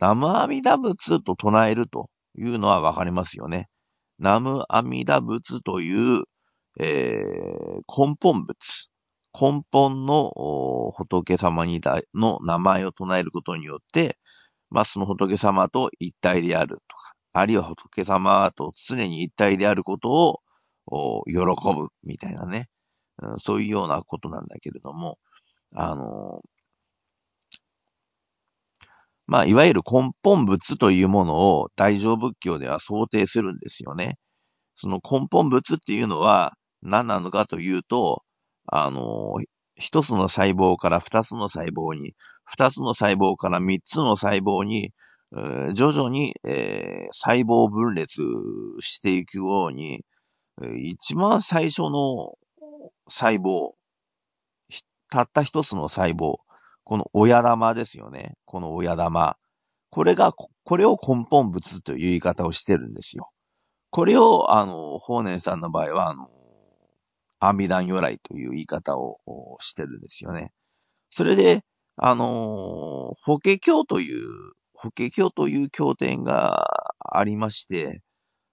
[0.00, 3.68] 南無阿弥陀仏と唱えるというのはわかりますよね。
[4.18, 6.24] 南無阿弥陀仏という、
[6.78, 8.90] えー、根本仏。
[9.38, 10.32] 根本の
[10.92, 14.18] 仏様にだの名前を唱えることによって、
[14.70, 20.40] まあ、その仏様と一体であるとか、あるいは仏様と常に一体であること
[20.86, 22.68] を喜ぶみたいなね、
[23.22, 25.18] うん、そういうようなことなんだけれども、
[25.74, 26.42] あの、
[29.26, 34.18] まあ、いわゆる根本仏というものを大乗仏教では想定するんですよね。
[34.74, 38.24] その根本仏っていうのは何なのかというと、
[38.72, 39.34] あの、
[39.74, 44.92] 一つの細胞から二つの細胞に、二つの細胞から三つの細胞に、
[45.74, 48.22] 徐々に、えー、細胞分裂
[48.80, 50.04] していくように、
[50.78, 52.34] 一番最初の
[53.08, 53.72] 細胞、
[55.10, 56.36] たった一つの細胞、
[56.84, 58.34] この親玉ですよね。
[58.44, 59.36] この親玉。
[59.90, 63.30] これが、これを根本物という言い方をしてるんですよ。
[63.90, 66.28] これを、あの、法然さんの場合は、あの、
[67.40, 69.18] 阿弥陀如来という言い方を
[69.60, 70.52] してるんですよね。
[71.08, 71.62] それで、
[71.96, 76.66] あの、法華経という、法華経という経典が
[77.00, 78.02] ありまして、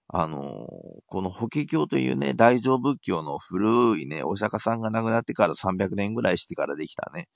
[0.08, 0.66] あの、
[1.06, 7.28] この法華経というね、大乗仏教の古いね、お釈迦さんが亡くなってから300年ぐらいしてからできたね、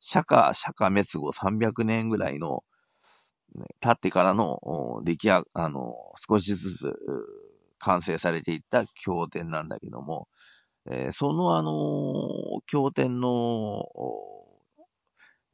[0.00, 2.64] 釈迦、釈迦滅後300年ぐらいの、
[3.54, 4.60] ね、経ってからの
[5.04, 6.94] 出来上あの、少しずつ
[7.78, 10.28] 完成されていった経典なんだけども、
[10.88, 13.88] えー、そのあの、経典の、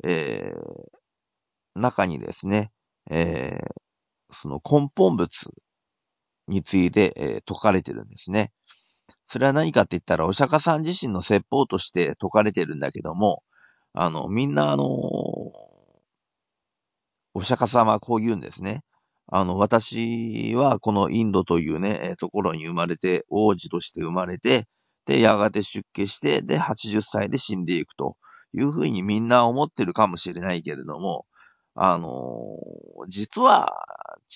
[0.05, 2.71] えー、中にですね、
[3.11, 3.73] えー、
[4.31, 5.51] その根本物
[6.49, 8.53] について、えー、説かれてるんですね。
[9.25, 13.42] それは何かって言ったら、お釈迦さん自身の説法として説かれてるんだけども、
[13.95, 14.85] あの、みんなあの、
[17.35, 18.83] お釈迦様はこう言うんですね。
[19.29, 24.66] あの、私はこのインドというね、ところに生まれて、王子として生まれて、
[25.07, 28.17] で、やがて出家して、で、80歳で死んでいくと
[28.55, 31.27] いうふうにみんな思ってるかもしれないけれども、
[31.75, 32.59] あの
[33.09, 33.87] 実は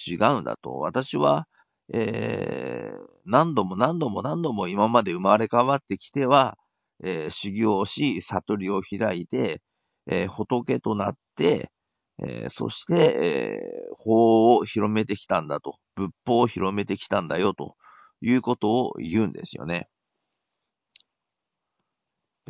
[0.09, 0.76] 違うんだと。
[0.79, 1.46] 私は、
[1.92, 6.57] えー、何度も何度も何度も今まで生まれ変わってきては、
[7.02, 9.61] えー、修行し、悟りを開いて、
[10.07, 11.70] えー、仏となって、
[12.18, 15.76] えー、そして、えー、法を広めてきたんだと。
[15.96, 17.76] 仏法を広めてきたんだよと
[18.20, 19.88] いうことを言うんですよね。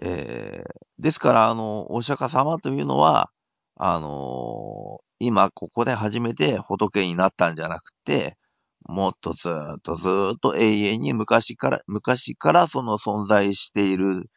[0.02, 3.30] えー、ですから、あの、お釈迦様というのは、
[3.76, 8.36] あのー、今ここで初めて仏になったんじゃなくて、
[8.84, 14.30] もっとずっとずっと永遠に昔から、昔からその存在している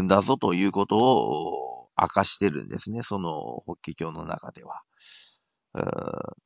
[0.00, 3.02] んだぞということを明かしてるんですね。
[3.02, 3.32] その
[3.66, 4.82] 法華経の中では。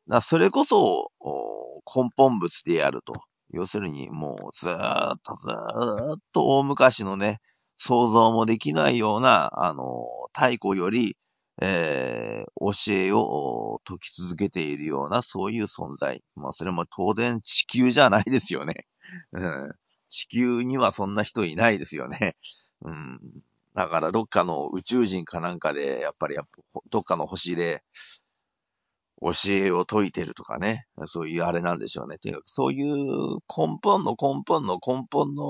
[0.09, 1.11] だそれこそ
[1.87, 3.13] 根本物であると。
[3.51, 4.73] 要するにもうずっ
[5.23, 7.41] とずっと大昔のね、
[7.77, 11.17] 想像もできないような、あの、太古より、
[11.63, 16.23] えー、教えを解き続けているような、そういう存在。
[16.35, 18.87] まあ、それも当然地球じゃないですよね。
[19.33, 19.73] うん、
[20.09, 22.37] 地球にはそんな人いないですよね。
[22.83, 23.21] うん、
[23.75, 26.37] だからどっかの宇宙人かなんかで、やっぱり
[26.91, 27.83] どっかの星で
[29.21, 30.87] 教えを解いてるとかね。
[31.05, 32.19] そういうあれなんでしょうね。
[32.19, 35.47] とにかそういう根本の根本の根本の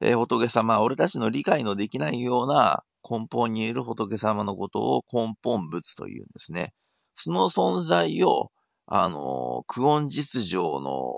[0.00, 6.72] えー、仏様、俺たちの理解のできないような根本にいる仏様のことを根本仏というんですね。
[7.14, 8.50] その存在を、
[8.86, 11.14] あの、苦音実情の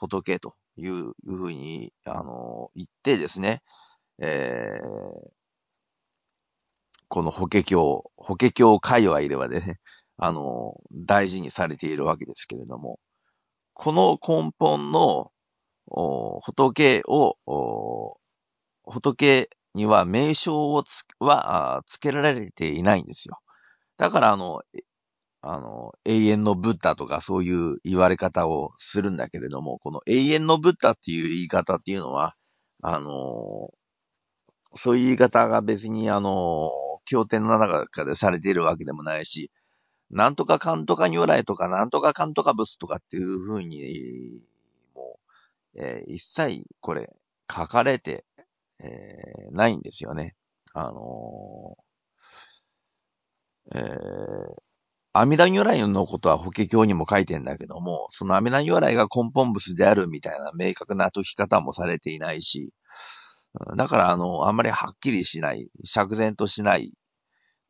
[0.00, 3.62] 仏というふうに、あの、言ってですね、
[4.20, 5.38] えー、
[7.08, 7.76] この法華経、
[8.16, 9.78] 法華経界隈ではね、
[10.16, 12.98] あの、大事にされているわけですけれども、
[13.72, 15.30] この根本の
[15.90, 17.36] 仏を、
[18.84, 23.38] 仏には名称をつは付けられていないんですよ。
[23.96, 24.62] だからあの、
[25.40, 32.34] あの、永遠のブッダとかそういう言われ方をするんだけれども、この永遠のブッダっていう言い方っていうのは、
[32.82, 33.70] あの、
[34.74, 36.70] そういう言い方が別にあの、
[37.04, 39.50] 経典の中でされているわけでもないし、
[40.10, 44.40] なんとかかんとか如来とか、なんとかかんとか仏とかっていうふうに、
[45.78, 47.10] えー、一切これ
[47.50, 48.24] 書かれて、
[48.80, 50.34] えー、ないんですよね。
[50.74, 54.54] あのー、えー、
[55.12, 62.72] 阿弥陀如来のことは法華経にも書いてんだけども、その阿弥陀如来が根本物であるみたいな明確な解き方もされていないし、
[63.76, 66.92] だから、あの、あんまりはっきりしない、釈然としない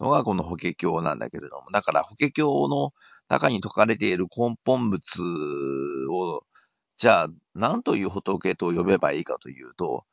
[0.00, 2.92] のがこの法華経なんだけれども、だから法華経の
[3.28, 4.98] 中に説かれている根本物
[6.12, 6.42] を、
[6.98, 10.04] じゃあ、何という仏と呼べばいいかというと、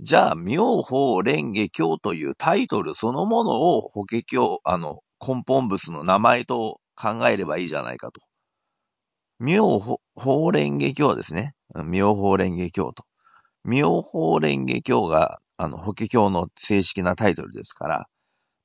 [0.00, 8.20] じゃあ、妙法蓮華経というタイトルそのものを法華経、あの、根本物の名前と考えればいいじゃないかと。
[9.40, 9.98] 妙法
[10.52, 11.54] 蓮華経ですね。
[11.86, 13.04] 妙法蓮華経と。
[13.64, 18.06] 妙法蓮華経が、あの、法華経の正式なタイトルですから、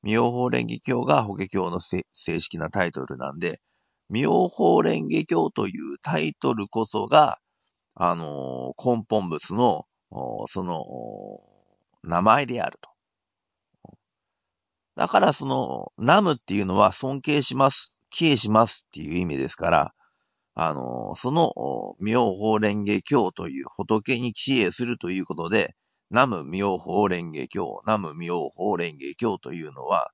[0.04, 3.62] 妙法蓮華経が法華経の正式なタイトルなんで、
[4.10, 7.40] 妙法蓮華経というタイトルこそが、
[8.04, 9.86] あのー、根本物の、
[10.48, 11.40] その、
[12.02, 12.90] 名前であると。
[14.96, 19.94] だからその、ナムっていうのは尊敬します、敬しますっていう意味ですから、
[20.56, 21.54] あの、その、
[22.00, 25.76] 妙法蓮華経という仏に帰依するということで、
[26.10, 30.12] 南無妙法蓮華経、南無妙法蓮華経というのは、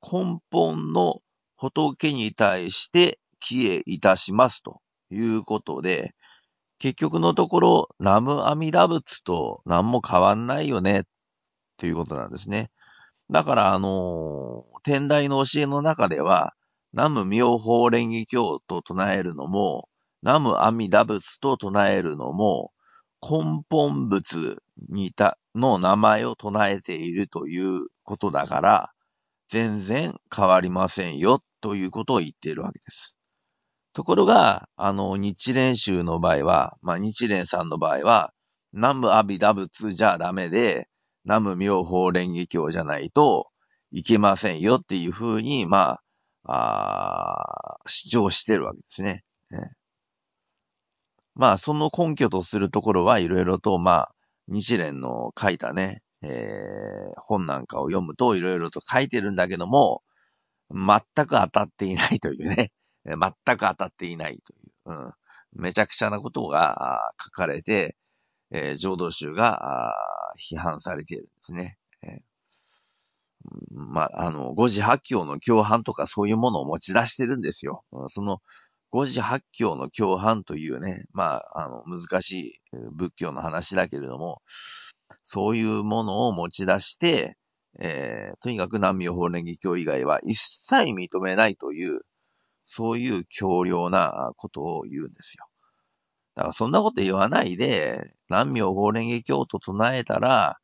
[0.00, 1.20] 根本の
[1.56, 6.14] 仏に対して帰依いたしますということで、
[6.78, 11.04] 結局のところ、南無阿弥陀仏と何も変わんないよね、
[11.78, 12.70] ということなんですね。
[13.30, 16.54] だから、あの天台の教えの中では、
[16.92, 19.88] 南無妙法蓮華経と唱えるのも、
[20.22, 22.72] 南無阿弥陀仏と唱えるのも、
[23.22, 24.58] 根本仏
[24.88, 28.90] にた、の名前を唱えているということだから、
[29.48, 33.16] 全然変わりませんよということを言っているわけです。
[33.96, 38.34] ところが、あの、日蓮宗の場合は、まあ、日蓮さんの場合は、
[38.74, 40.86] 南無阿弥陀仏じゃダメで、
[41.24, 43.48] 南無妙法蓮華経じゃないと
[43.92, 46.00] いけませんよっていうふうに、ま
[46.44, 49.24] あ、あ主張してるわけですね。
[49.50, 49.72] ね
[51.34, 54.14] まあ、その根拠とするところはいろいろと、まあ、
[54.46, 60.02] 日蓮の書いたね、えー、本なんかを読むといろいろと書いてるんだけども、
[60.70, 62.72] 全く当たっていないというね、
[63.14, 65.12] 全く当たっていないという、うん、
[65.52, 67.96] めちゃくちゃなことが書かれて、
[68.50, 69.94] えー、浄土宗が
[70.50, 71.78] 批判されているんですね。
[72.02, 72.20] えー、
[73.70, 77.84] まあ、あの、五時八教の共犯とかそういうものを持ち出してるんですよ。
[78.08, 78.40] その
[78.90, 82.52] 五時八教の共犯というね、まあ、あの、難しい
[82.92, 84.42] 仏教の話だけれども、
[85.24, 87.36] そういうものを持ち出して、
[87.78, 92.00] えー、とにかく南無法蓮華経以外は一切認めないという、
[92.66, 95.46] そういう強量なことを言うんですよ。
[96.34, 100.58] だからそんなこと言わないで、南無法蓮華経と唱えたら、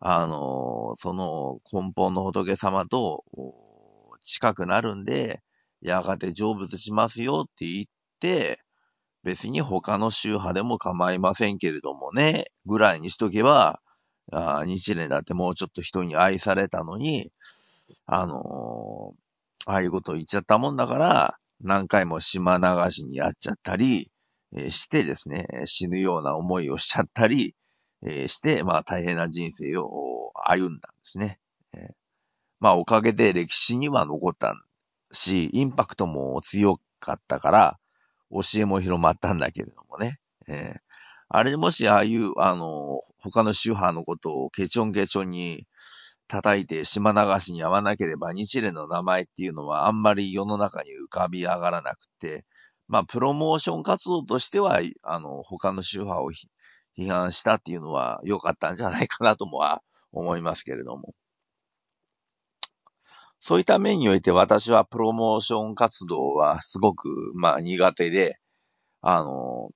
[0.00, 3.24] あの、その根本の仏様と
[4.20, 5.42] 近くなるんで、
[5.80, 7.84] やがて成仏しますよって言っ
[8.20, 8.58] て、
[9.22, 13.80] 別に他の宗派でも構いませんけれどもね、ぐらいにしとけば、
[14.32, 17.30] あ日蓮だってもうちょっと人に愛されたのに、
[18.06, 24.10] あのー、ああいうことを言っちゃったもんだから、何回も島流しにやっちゃったり、
[24.54, 27.54] え、してですね、死ぬような思いをしちゃったり、
[28.02, 31.40] え、して、まあ大変な人生を歩んだんですね。
[31.74, 31.88] え、
[32.60, 34.54] まあおかげで歴史には残った
[35.10, 37.78] し、インパクトも強かったから、
[38.30, 40.18] 教えも広まったんだけれどもね。
[40.46, 40.76] え、
[41.28, 45.66] あれもしああいう、あの、他の宗派のことをケチョンケチョンに
[46.28, 52.44] 叩いて島流しに合わなければ日蓮の名前っていうのはあんまり世の中に浮かび上がらなくて、
[52.88, 56.30] まあ、プロモーション活動としては、あの、他の宗派を
[56.98, 61.14] 批判したっていうのは良かったんじゃないかなともは思いますけれども。
[63.40, 68.38] そういった面において私はプロモーション活動はすごく、まあ苦手で、
[69.02, 69.70] あの、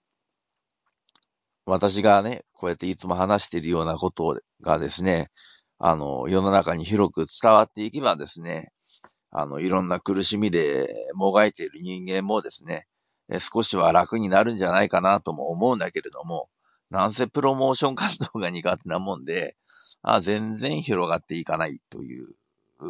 [1.68, 5.30] 私がね、こうやっていつも話しているようなことがですね、
[5.78, 8.72] あの、世の中に広く伝わっていけばですね、
[9.30, 12.86] あの、いろんな苦しみでもがいている人間もですね、
[13.38, 16.48] 少しは楽になるんじゃないかなとも思うんだけれども、
[16.88, 19.54] なんせプロモーション活動が苦手なもんで、
[20.00, 22.28] あ全然広がっていかないという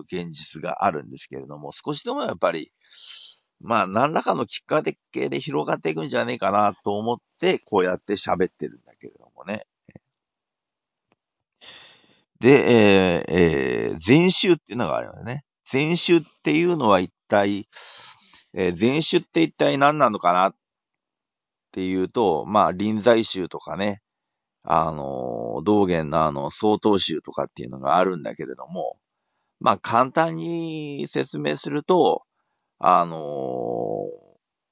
[0.04, 2.70] 現実があるんですけれども、少しでもやっぱり、
[3.60, 9.66] まあ、何らかのきっかけで広がっていくんじゃねえかなと思って、こうやって喋ってるんだけれどもね。
[12.40, 15.44] で、えー、えー、前週っていうのがあるよね。
[15.70, 17.68] 前週っていうのは一体、
[18.54, 20.54] えー、前週って一体何なのかなっ
[21.72, 24.00] ていうと、まあ、臨済宗とかね、
[24.62, 28.98] あの、道元のあの、曹洞宗とかっていうのがあるんだけれども、
[29.60, 32.22] まあ、簡単に説明すると、
[32.78, 33.18] あの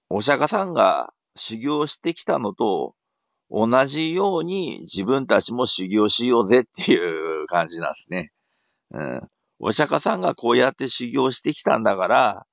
[0.09, 2.95] お釈迦さんが修行してきたのと
[3.51, 8.31] 同じように自分たちも修行しようぜっていう感じなんですね。
[8.91, 9.21] うん。
[9.59, 12.47] お釈迦さんがこうやって修行してきたんだから、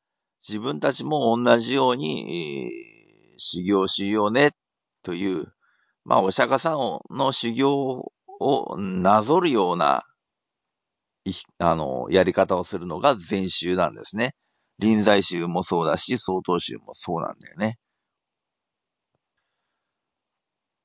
[0.48, 4.52] 自分たちも同じように、えー、修行しようね
[5.04, 5.48] という、
[6.06, 10.04] まあ、お釈迦さんの修行をなぞるような、
[11.60, 14.36] あの、やり方をするのが禅宗なんですね。
[14.80, 17.78] 臨済宗もそうだし、曹洞宗もそうなんだよね。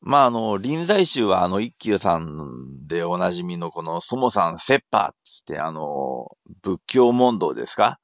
[0.01, 7.99] まあ、あの、臨済宗はあの一休さんでおなじみのこのソモさんセッパーっつってあの、仏教問答ですか？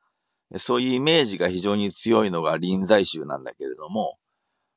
[0.56, 4.18] そういうイメージが非常に強いのが臨済宗なんだけれども、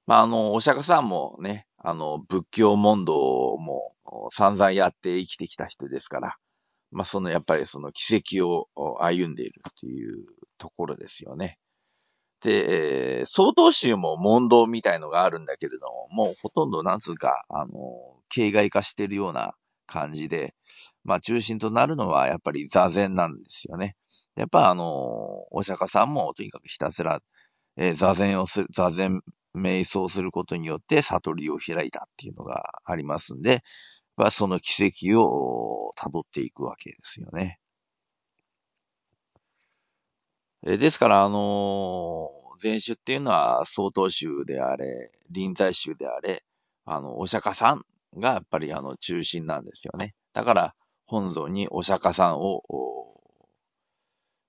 [0.05, 3.95] まあ、あの、お釈迦さんもね、あの、仏教問答も
[4.29, 6.37] 散々やって生きてきた人ですから、
[6.91, 8.69] まあ、その、やっぱりその奇跡を
[9.03, 10.25] 歩んでいるっていう
[10.57, 11.57] ところですよね。
[12.41, 19.55] で、えー、総統集も問答みたいのがあるんだけれども、もうほとんどなんつうか、あの、形骸化してるような
[19.87, 20.53] 感じで、
[21.03, 23.95] まあ中心となるのはやっぱり座禅なんですよね。
[24.35, 27.21] やっぱあの、お釈迦さんもとにかくひたすら、
[27.75, 29.21] えー、座禅をする、座禅、
[29.55, 33.63] 瞑想することによって悟りを開いたっていうのがありますんで、
[34.15, 37.59] まあ、その奇跡を辿っていくわけですよね。
[40.63, 46.43] えですから、あのー、前種っていうのは、曹洞宗であれ、臨済宗であれ、
[46.85, 47.85] あの、お釈迦さん
[48.19, 50.15] がやっぱりあの中心なんですよね。
[50.33, 52.63] だから、本尊にお釈迦さんを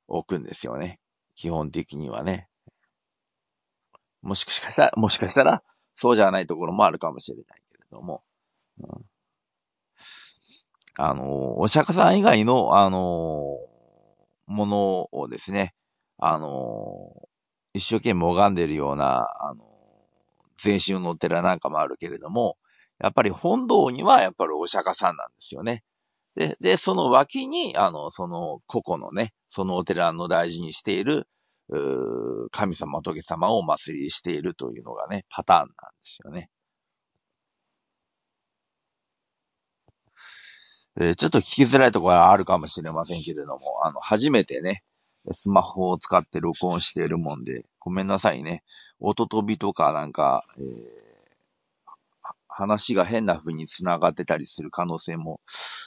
[0.08, 0.98] 置くんですよね。
[1.34, 2.48] 基本的にはね。
[4.22, 5.62] もしかしたら、もしかしたら、
[5.94, 8.22] そうじゃないところもあるかもしれないけれども。
[8.80, 9.04] うん、
[10.96, 13.44] あの、お釈迦さん以外の、あの、
[14.46, 15.74] ものをですね、
[16.18, 17.28] あの、
[17.74, 19.64] 一生懸命拝んでるような、あの、
[20.56, 22.56] 全身のお寺なんかもあるけれども、
[22.98, 25.84] やっぱり本堂にはやっぱりお釈迦さんなんですよね。
[26.34, 31.28] で、で、その脇に、あの、その個々のね、そのお寺の大事にしている、
[31.68, 35.72] う神様、仏様をお祭りしているというのがね、パターンなんで
[36.04, 36.50] すよね。
[41.00, 44.82] えー、ちょっと聞きづらいところはあるかもしれませんけれども、あの、初めてね、
[45.32, 48.62] スマホを使って録音しているもんで、ごめんなさいね。
[49.00, 50.64] 音飛びとかなんか、えー、
[52.48, 55.40] 話が変な風に繋がってたりする可能性も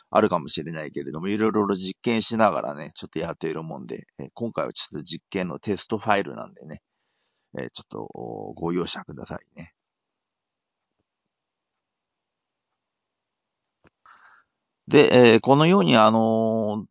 [0.09, 6.81] あるかもしれないけれども、いろいろ実験しながらね、ちょっとやっているもんで、えー、今回はちょっと実験のテストファイルなんでね、
[7.57, 8.07] えー、ちょっと
[8.55, 9.73] ご容赦くださいね。
[14.87, 16.85] で、えー、このようにあの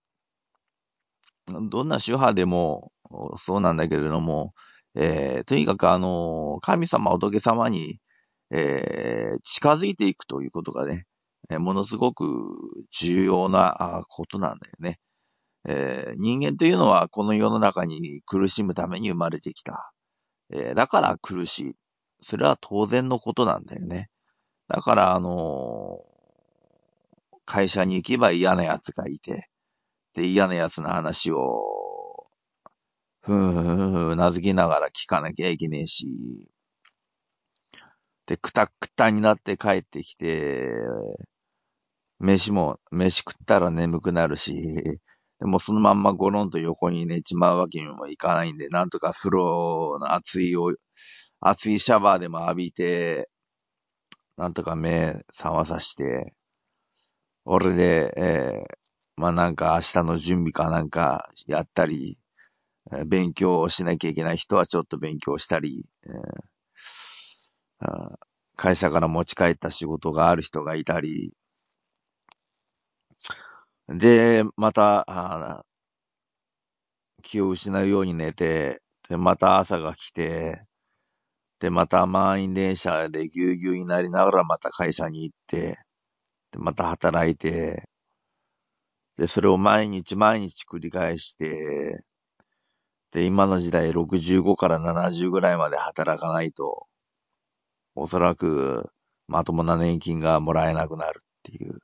[1.69, 2.93] どんな宗派でも
[3.37, 4.55] そうなんだけれども、
[4.95, 7.99] えー、とにかくあの、神様、仏様に、
[8.51, 11.07] えー、近づいていくということがね、
[11.59, 12.53] ものすごく
[12.91, 14.99] 重要なことなんだよね。
[15.69, 19.93] えー、人間というのはこの世の中に苦しむために生まれてきた。
[20.53, 21.75] えー、だから苦しい。
[22.21, 24.09] それは当然のことなんだよね。
[24.69, 29.50] だから、あのー、会社に行けば嫌な奴がいて、
[30.15, 32.27] で、嫌な奴の話を、
[33.23, 36.07] ふんふんふんふん、なずきながら聞かなきゃいけねえし、
[38.27, 40.73] で、くたくたになって帰ってきて、
[42.19, 44.55] 飯も、飯食ったら眠くなるし、
[45.41, 50.75] でもそのまんまゴロンと横に寝ちまうわけにもいかないんで、なんとか風呂の熱いお、
[51.41, 53.31] 熱いシャワーでも浴びて、
[54.37, 56.35] なんとか目覚まさして、
[57.45, 58.80] 俺で、えー、
[59.21, 62.19] まあなんか明日の準備かなんかやったり、
[63.07, 65.85] 勉強をしなきゃいけない人はちょっと勉強したり、
[68.57, 71.35] 会社から持ち帰った仕事がある人がいたり、
[73.89, 75.67] で、また、
[77.23, 80.63] 気を失うように寝て、で、また朝が来て、
[81.59, 85.79] で、また満員電車でぎゅうぎゅうになりながらまた会社に行って、
[86.53, 87.89] で、また働いて、
[89.17, 92.03] で、それを毎日毎日繰り返して、
[93.13, 96.87] で、今の時代65から70ぐらいまで働かないと、
[97.95, 98.91] おそらく
[99.27, 101.79] まともな年金がもらえなくなるっていう。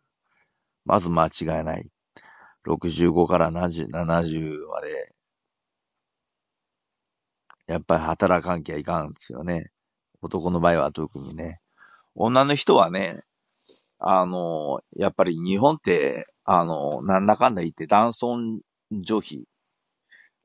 [0.84, 1.88] まず間違いない。
[2.64, 5.16] 65から70、70まで
[7.66, 9.70] やっぱり働かんきゃいかんですよね。
[10.22, 11.58] 男の場合は特にね。
[12.14, 13.22] 女の人はね、
[13.98, 18.61] あの、やっぱり日本って、あの、なんだかんだ言って男尊
[18.92, 19.47] 女卑。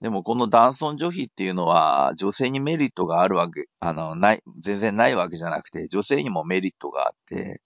[0.01, 7.61] でもこの男尊女卑っていうのは女性にメリットがあるわけ、あの、ない、全然ないわけじゃなくて、女性にもメリットがあって、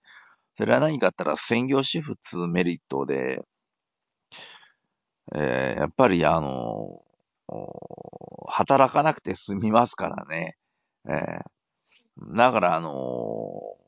[0.53, 3.41] それは何かって言ったら専業主婦つメリットで、
[5.33, 7.01] えー、やっぱりあの、
[8.47, 10.57] 働かなくて済みますからね。
[11.07, 13.84] えー、だからあのー、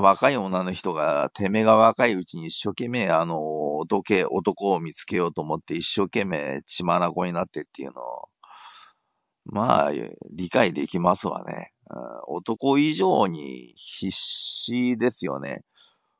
[0.00, 8.28] 若い女の人が、てめえが若いうちに一生懸命あの、男男を見つけようと思って一生懸命血眼になってっていうのを、
[9.44, 9.90] まあ、
[10.30, 11.72] 理解できますわね。
[12.26, 15.62] 男以上に必死ですよね。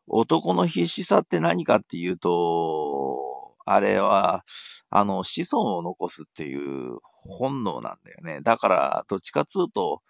[0.06, 4.44] 男の必死さって何かっていうと、あれは、
[4.88, 8.40] あの、子孫を残すっていう本能なんだよね。
[8.40, 10.00] だから、どっちかっつうと、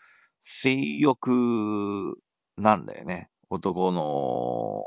[0.40, 2.16] 性欲
[2.56, 3.28] なんだよね。
[3.51, 4.84] 男の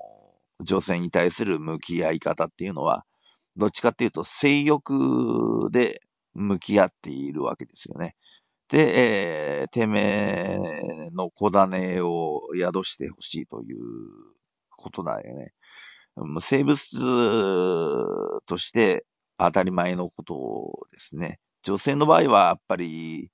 [0.63, 3.05] 女性に対する向き合い方っていうのは、
[3.57, 6.01] どっちかっていうと性欲で
[6.33, 8.15] 向き合っているわけですよね。
[8.69, 13.77] で、えー、てめえの小種を宿してほしいという
[14.77, 15.53] ことだよね。
[16.39, 19.05] 生物として
[19.37, 21.39] 当たり前のことですね。
[21.63, 23.29] 女性の場合はやっぱり、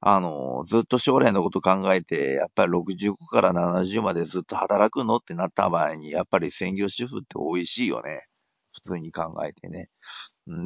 [0.00, 8.26] あの、ずっと将来のこと考えて、やっぱり65から70までずっと働くのってなった場合に、やっぱり専業主婦って美味しいよね。
[8.72, 9.88] 普通に考えてね。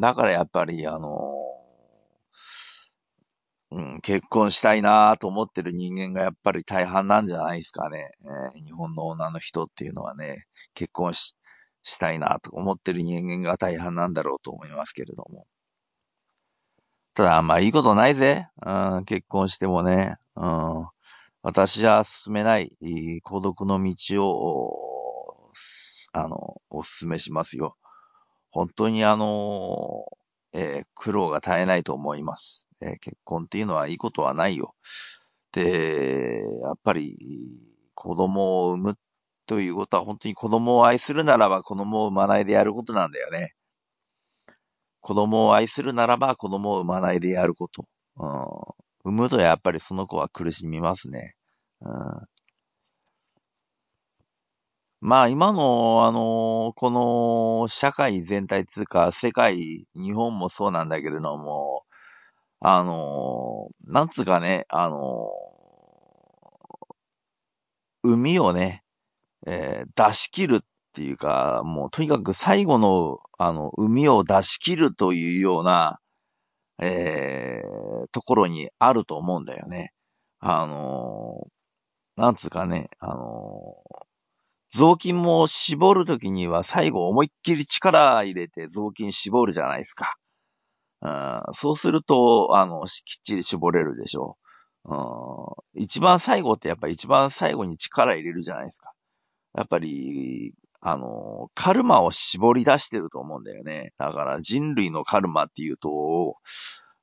[0.00, 1.32] だからやっぱり、あの、
[3.70, 8.10] うん、結婚したいなと思ってる人間がやっぱり大半なんじゃないですかね。
[8.54, 11.34] えー、日本の女の人っていうのはね、結婚し
[11.82, 15.46] したいなと思ってる人間が大半なんだろうと思いますけれども。
[17.14, 18.48] ただ、まあいいことないぜ。
[18.64, 20.16] うん、結婚してもね。
[20.34, 20.86] うん、
[21.42, 22.70] 私は進めない
[23.22, 25.50] 孤独の道を、
[26.14, 27.76] あの、お勧めしますよ。
[28.50, 30.06] 本当にあの、
[30.54, 32.66] えー、苦労が絶えないと思います。
[32.80, 34.74] えー、結婚っていうのはいいことはないよ。
[35.52, 37.16] で、やっぱり、
[37.94, 38.98] 子供を産む
[39.46, 43.54] ということは本当に子供を愛するならば子供を産まないでやることなんだよね。
[45.02, 47.86] 子供を愛するならば子供を産まないでやること。
[48.16, 48.26] う
[49.10, 51.34] ん、産むとやっぱりその子は苦しみますね。
[51.80, 51.90] うん、
[55.00, 56.90] まあ今の、あの、こ
[57.62, 61.84] の社会全体つうか世界、日本もそうなんだけれども、
[62.60, 65.28] あの、なんつうかね、あの、
[68.04, 68.84] 海をね、
[69.46, 76.00] えー、出し切るっっていうか、もうとにかく最後の、あの、海を出し切るというような、
[76.78, 79.92] えー、ところにあると思うんだよね。
[80.40, 81.46] あの
[82.16, 83.76] なんつうかね、あの
[84.68, 90.16] 雑巾も絞るときには最後思いっきり力入れて雑巾絞るじゃないですか。
[91.00, 94.36] うん、そうすると、あの、きっちり絞れるでしょ
[94.84, 94.94] う。
[94.94, 98.92] うん、一番最後ってやっぱ一番最後に力入れるじゃないですか。
[99.54, 100.54] やっぱり、
[100.84, 103.92] あの、カルマを絞り出してると思うんだよね。
[103.98, 106.36] だから人類のカルマっていうと、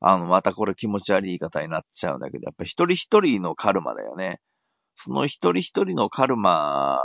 [0.02, 4.42] あの、またこれ気持ち悪い言い方になっちゃうんだけど、やっぱ一人一人のカルマだよね。
[4.96, 7.02] その一人一人のカルマ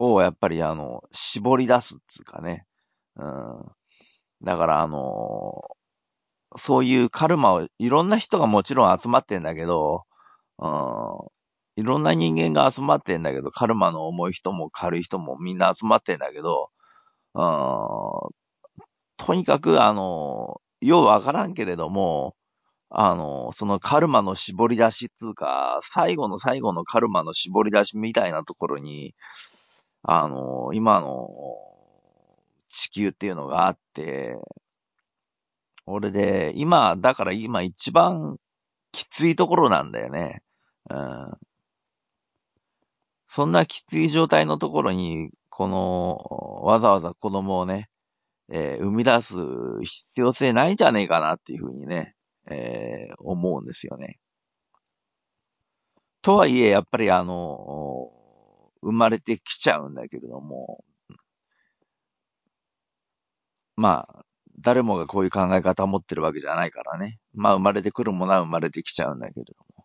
[0.00, 2.66] をやっぱりあの、絞り出すっつうかね。
[3.14, 3.64] うん。
[4.42, 5.62] だからあの、
[6.56, 10.04] そういうカルマをいろんな人がもちろん集まってんだけど、
[10.58, 10.70] うん、
[11.76, 16.70] いろんな人間が集まってんだけど、カルマの重い人も軽い人もみんな集まってんだけど、
[17.34, 17.42] うん、
[19.16, 22.36] とにかく、あの、ようわからんけれども、
[22.90, 29.14] あの、そのカルマの絞り出しっていうか、最後の最後のカルマの絞り出しみたいなところに、
[30.02, 31.28] あの、今の
[32.68, 34.38] 地球っていうのがあって、
[35.86, 38.36] 俺で、今、だから今一番
[38.92, 40.42] きついところなんだよね。
[40.88, 41.32] うん。
[43.34, 47.88] そんなきつい状態のところに、この、わざわざ子供をね、
[48.48, 49.34] えー、生み出す
[49.82, 52.14] 必要性ないんじゃねえかなっていうふうにね、
[52.48, 54.20] えー、思うんですよね。
[56.22, 58.12] とはいえ、やっぱりあの、
[58.82, 60.84] 生まれてきちゃうんだけれども、
[63.74, 64.24] まあ、
[64.60, 67.18] 誰もがこういう考え方を持ってるわけじゃないからね。
[67.32, 69.83] まあ、生まれてくるものは生まれてきちゃうんだけれども。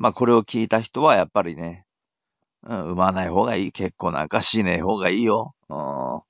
[0.00, 1.84] まあ、これを聞いた人はやっぱりね、
[2.62, 3.72] うん、産まない方がいい。
[3.72, 5.54] 結構なんかしねえ方がいいよ。
[5.68, 6.20] うん、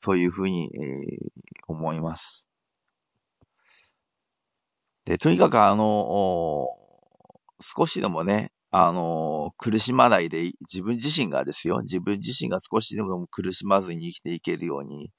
[0.00, 1.30] そういうふうに、えー、
[1.68, 2.48] 思います。
[5.04, 6.68] で、とにかくあの、
[7.60, 15.12] 少しでもね、あの、苦しまないで、自分自身がですよ、自分自身が少しでも苦しまずに生きていけるように、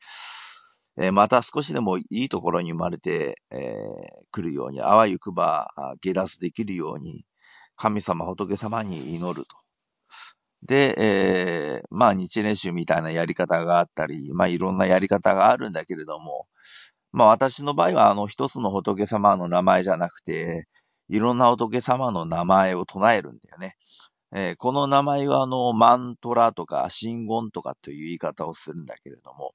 [0.98, 5.70] えー、また少しでもいいところに生まれて、えー、来るように、あわゆくば
[6.02, 7.26] 下脱できるように、
[7.84, 9.58] 神様、仏様に祈ると。
[10.66, 16.48] で、えー、まあ日蓮宗みたいなやり方があったり、まあいろんなやり方があるんだけれども、
[17.12, 20.66] まあ私の場合はあの一つの仏様の名前じゃなくて、
[21.10, 23.76] いろんな仏様の名前を唱えるんだよね。
[24.34, 29.54] えー、この名前はあのマントラとか神言とかという言い方をするんだけれども、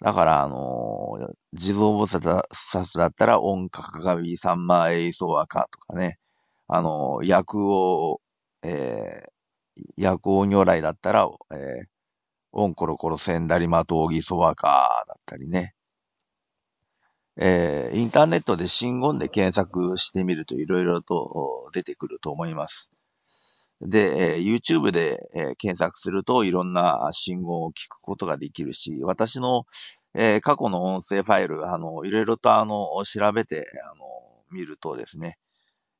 [0.00, 6.18] だから、あのー、地蔵菩薩だったら、音かかがみ三万栄奏和歌とかね、
[6.68, 8.20] あの、薬王、
[8.62, 11.86] えー、薬王如来だったら、えー、
[12.52, 15.74] オンコロコロセンダリマトーギソワカだったりね。
[17.40, 22.92] えー、インターネットで信言で検索してみるといろいろと出てくると思います。
[23.80, 29.64] で、えー、YouTube で、えー、検索するといろんな信号を聞くことができるし、私の、
[30.14, 34.04] えー、過去の音声ファイル、あの、いろいろとあの、調べて、あの、
[34.50, 35.38] 見るとですね、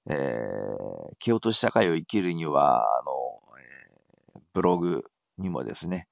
[0.09, 3.13] えー、気落とし社会を生きるには、あの、
[3.59, 5.05] えー、ブログ
[5.37, 6.09] にもですね、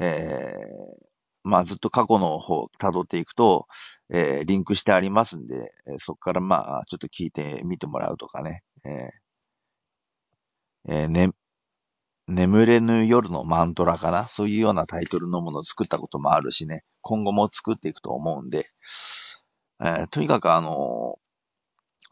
[0.00, 1.04] えー、
[1.44, 3.66] まあずっと過去の方辿っていくと、
[4.10, 9.24] えー、リンクしてありますんで、そこからまあちょっと聞いてみてもらうとかね、えー
[10.86, 11.30] えー、ね、
[12.26, 18.66] 眠れぬ夜のマントラかなそういうようなタイトルのものを作ったこともあるしね、今後も作っていくと思うんで、
[19.82, 21.18] えー、とにかくあの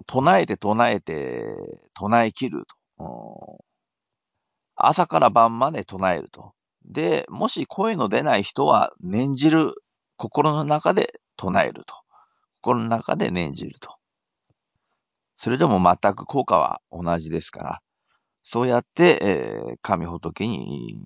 [0.06, 1.56] 唱えて唱えて、
[1.94, 2.66] 唱え切る
[2.98, 3.64] と。
[4.74, 6.54] 朝から晩まで唱えると。
[6.84, 9.74] で、もし声の出ない人は念じる、
[10.16, 11.94] 心の中で唱えると。
[12.60, 13.96] 心の中で念じると。
[15.36, 17.82] それでも全く効果は同じですから、
[18.42, 21.04] そうやって、えー、神仏に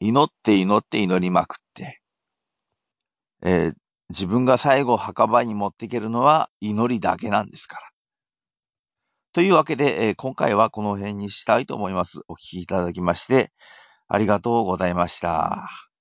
[0.00, 2.00] 祈って祈って祈りまくって、
[3.44, 3.74] えー、
[4.08, 7.91] 自分が最後墓場に持っていけるのは祈りだけなんですから。
[9.32, 12.22] というわけで、えー、今回はこの辺にしたいと思います。
[12.28, 13.50] お聞きいただきまして、
[14.08, 15.91] ありがとうございました。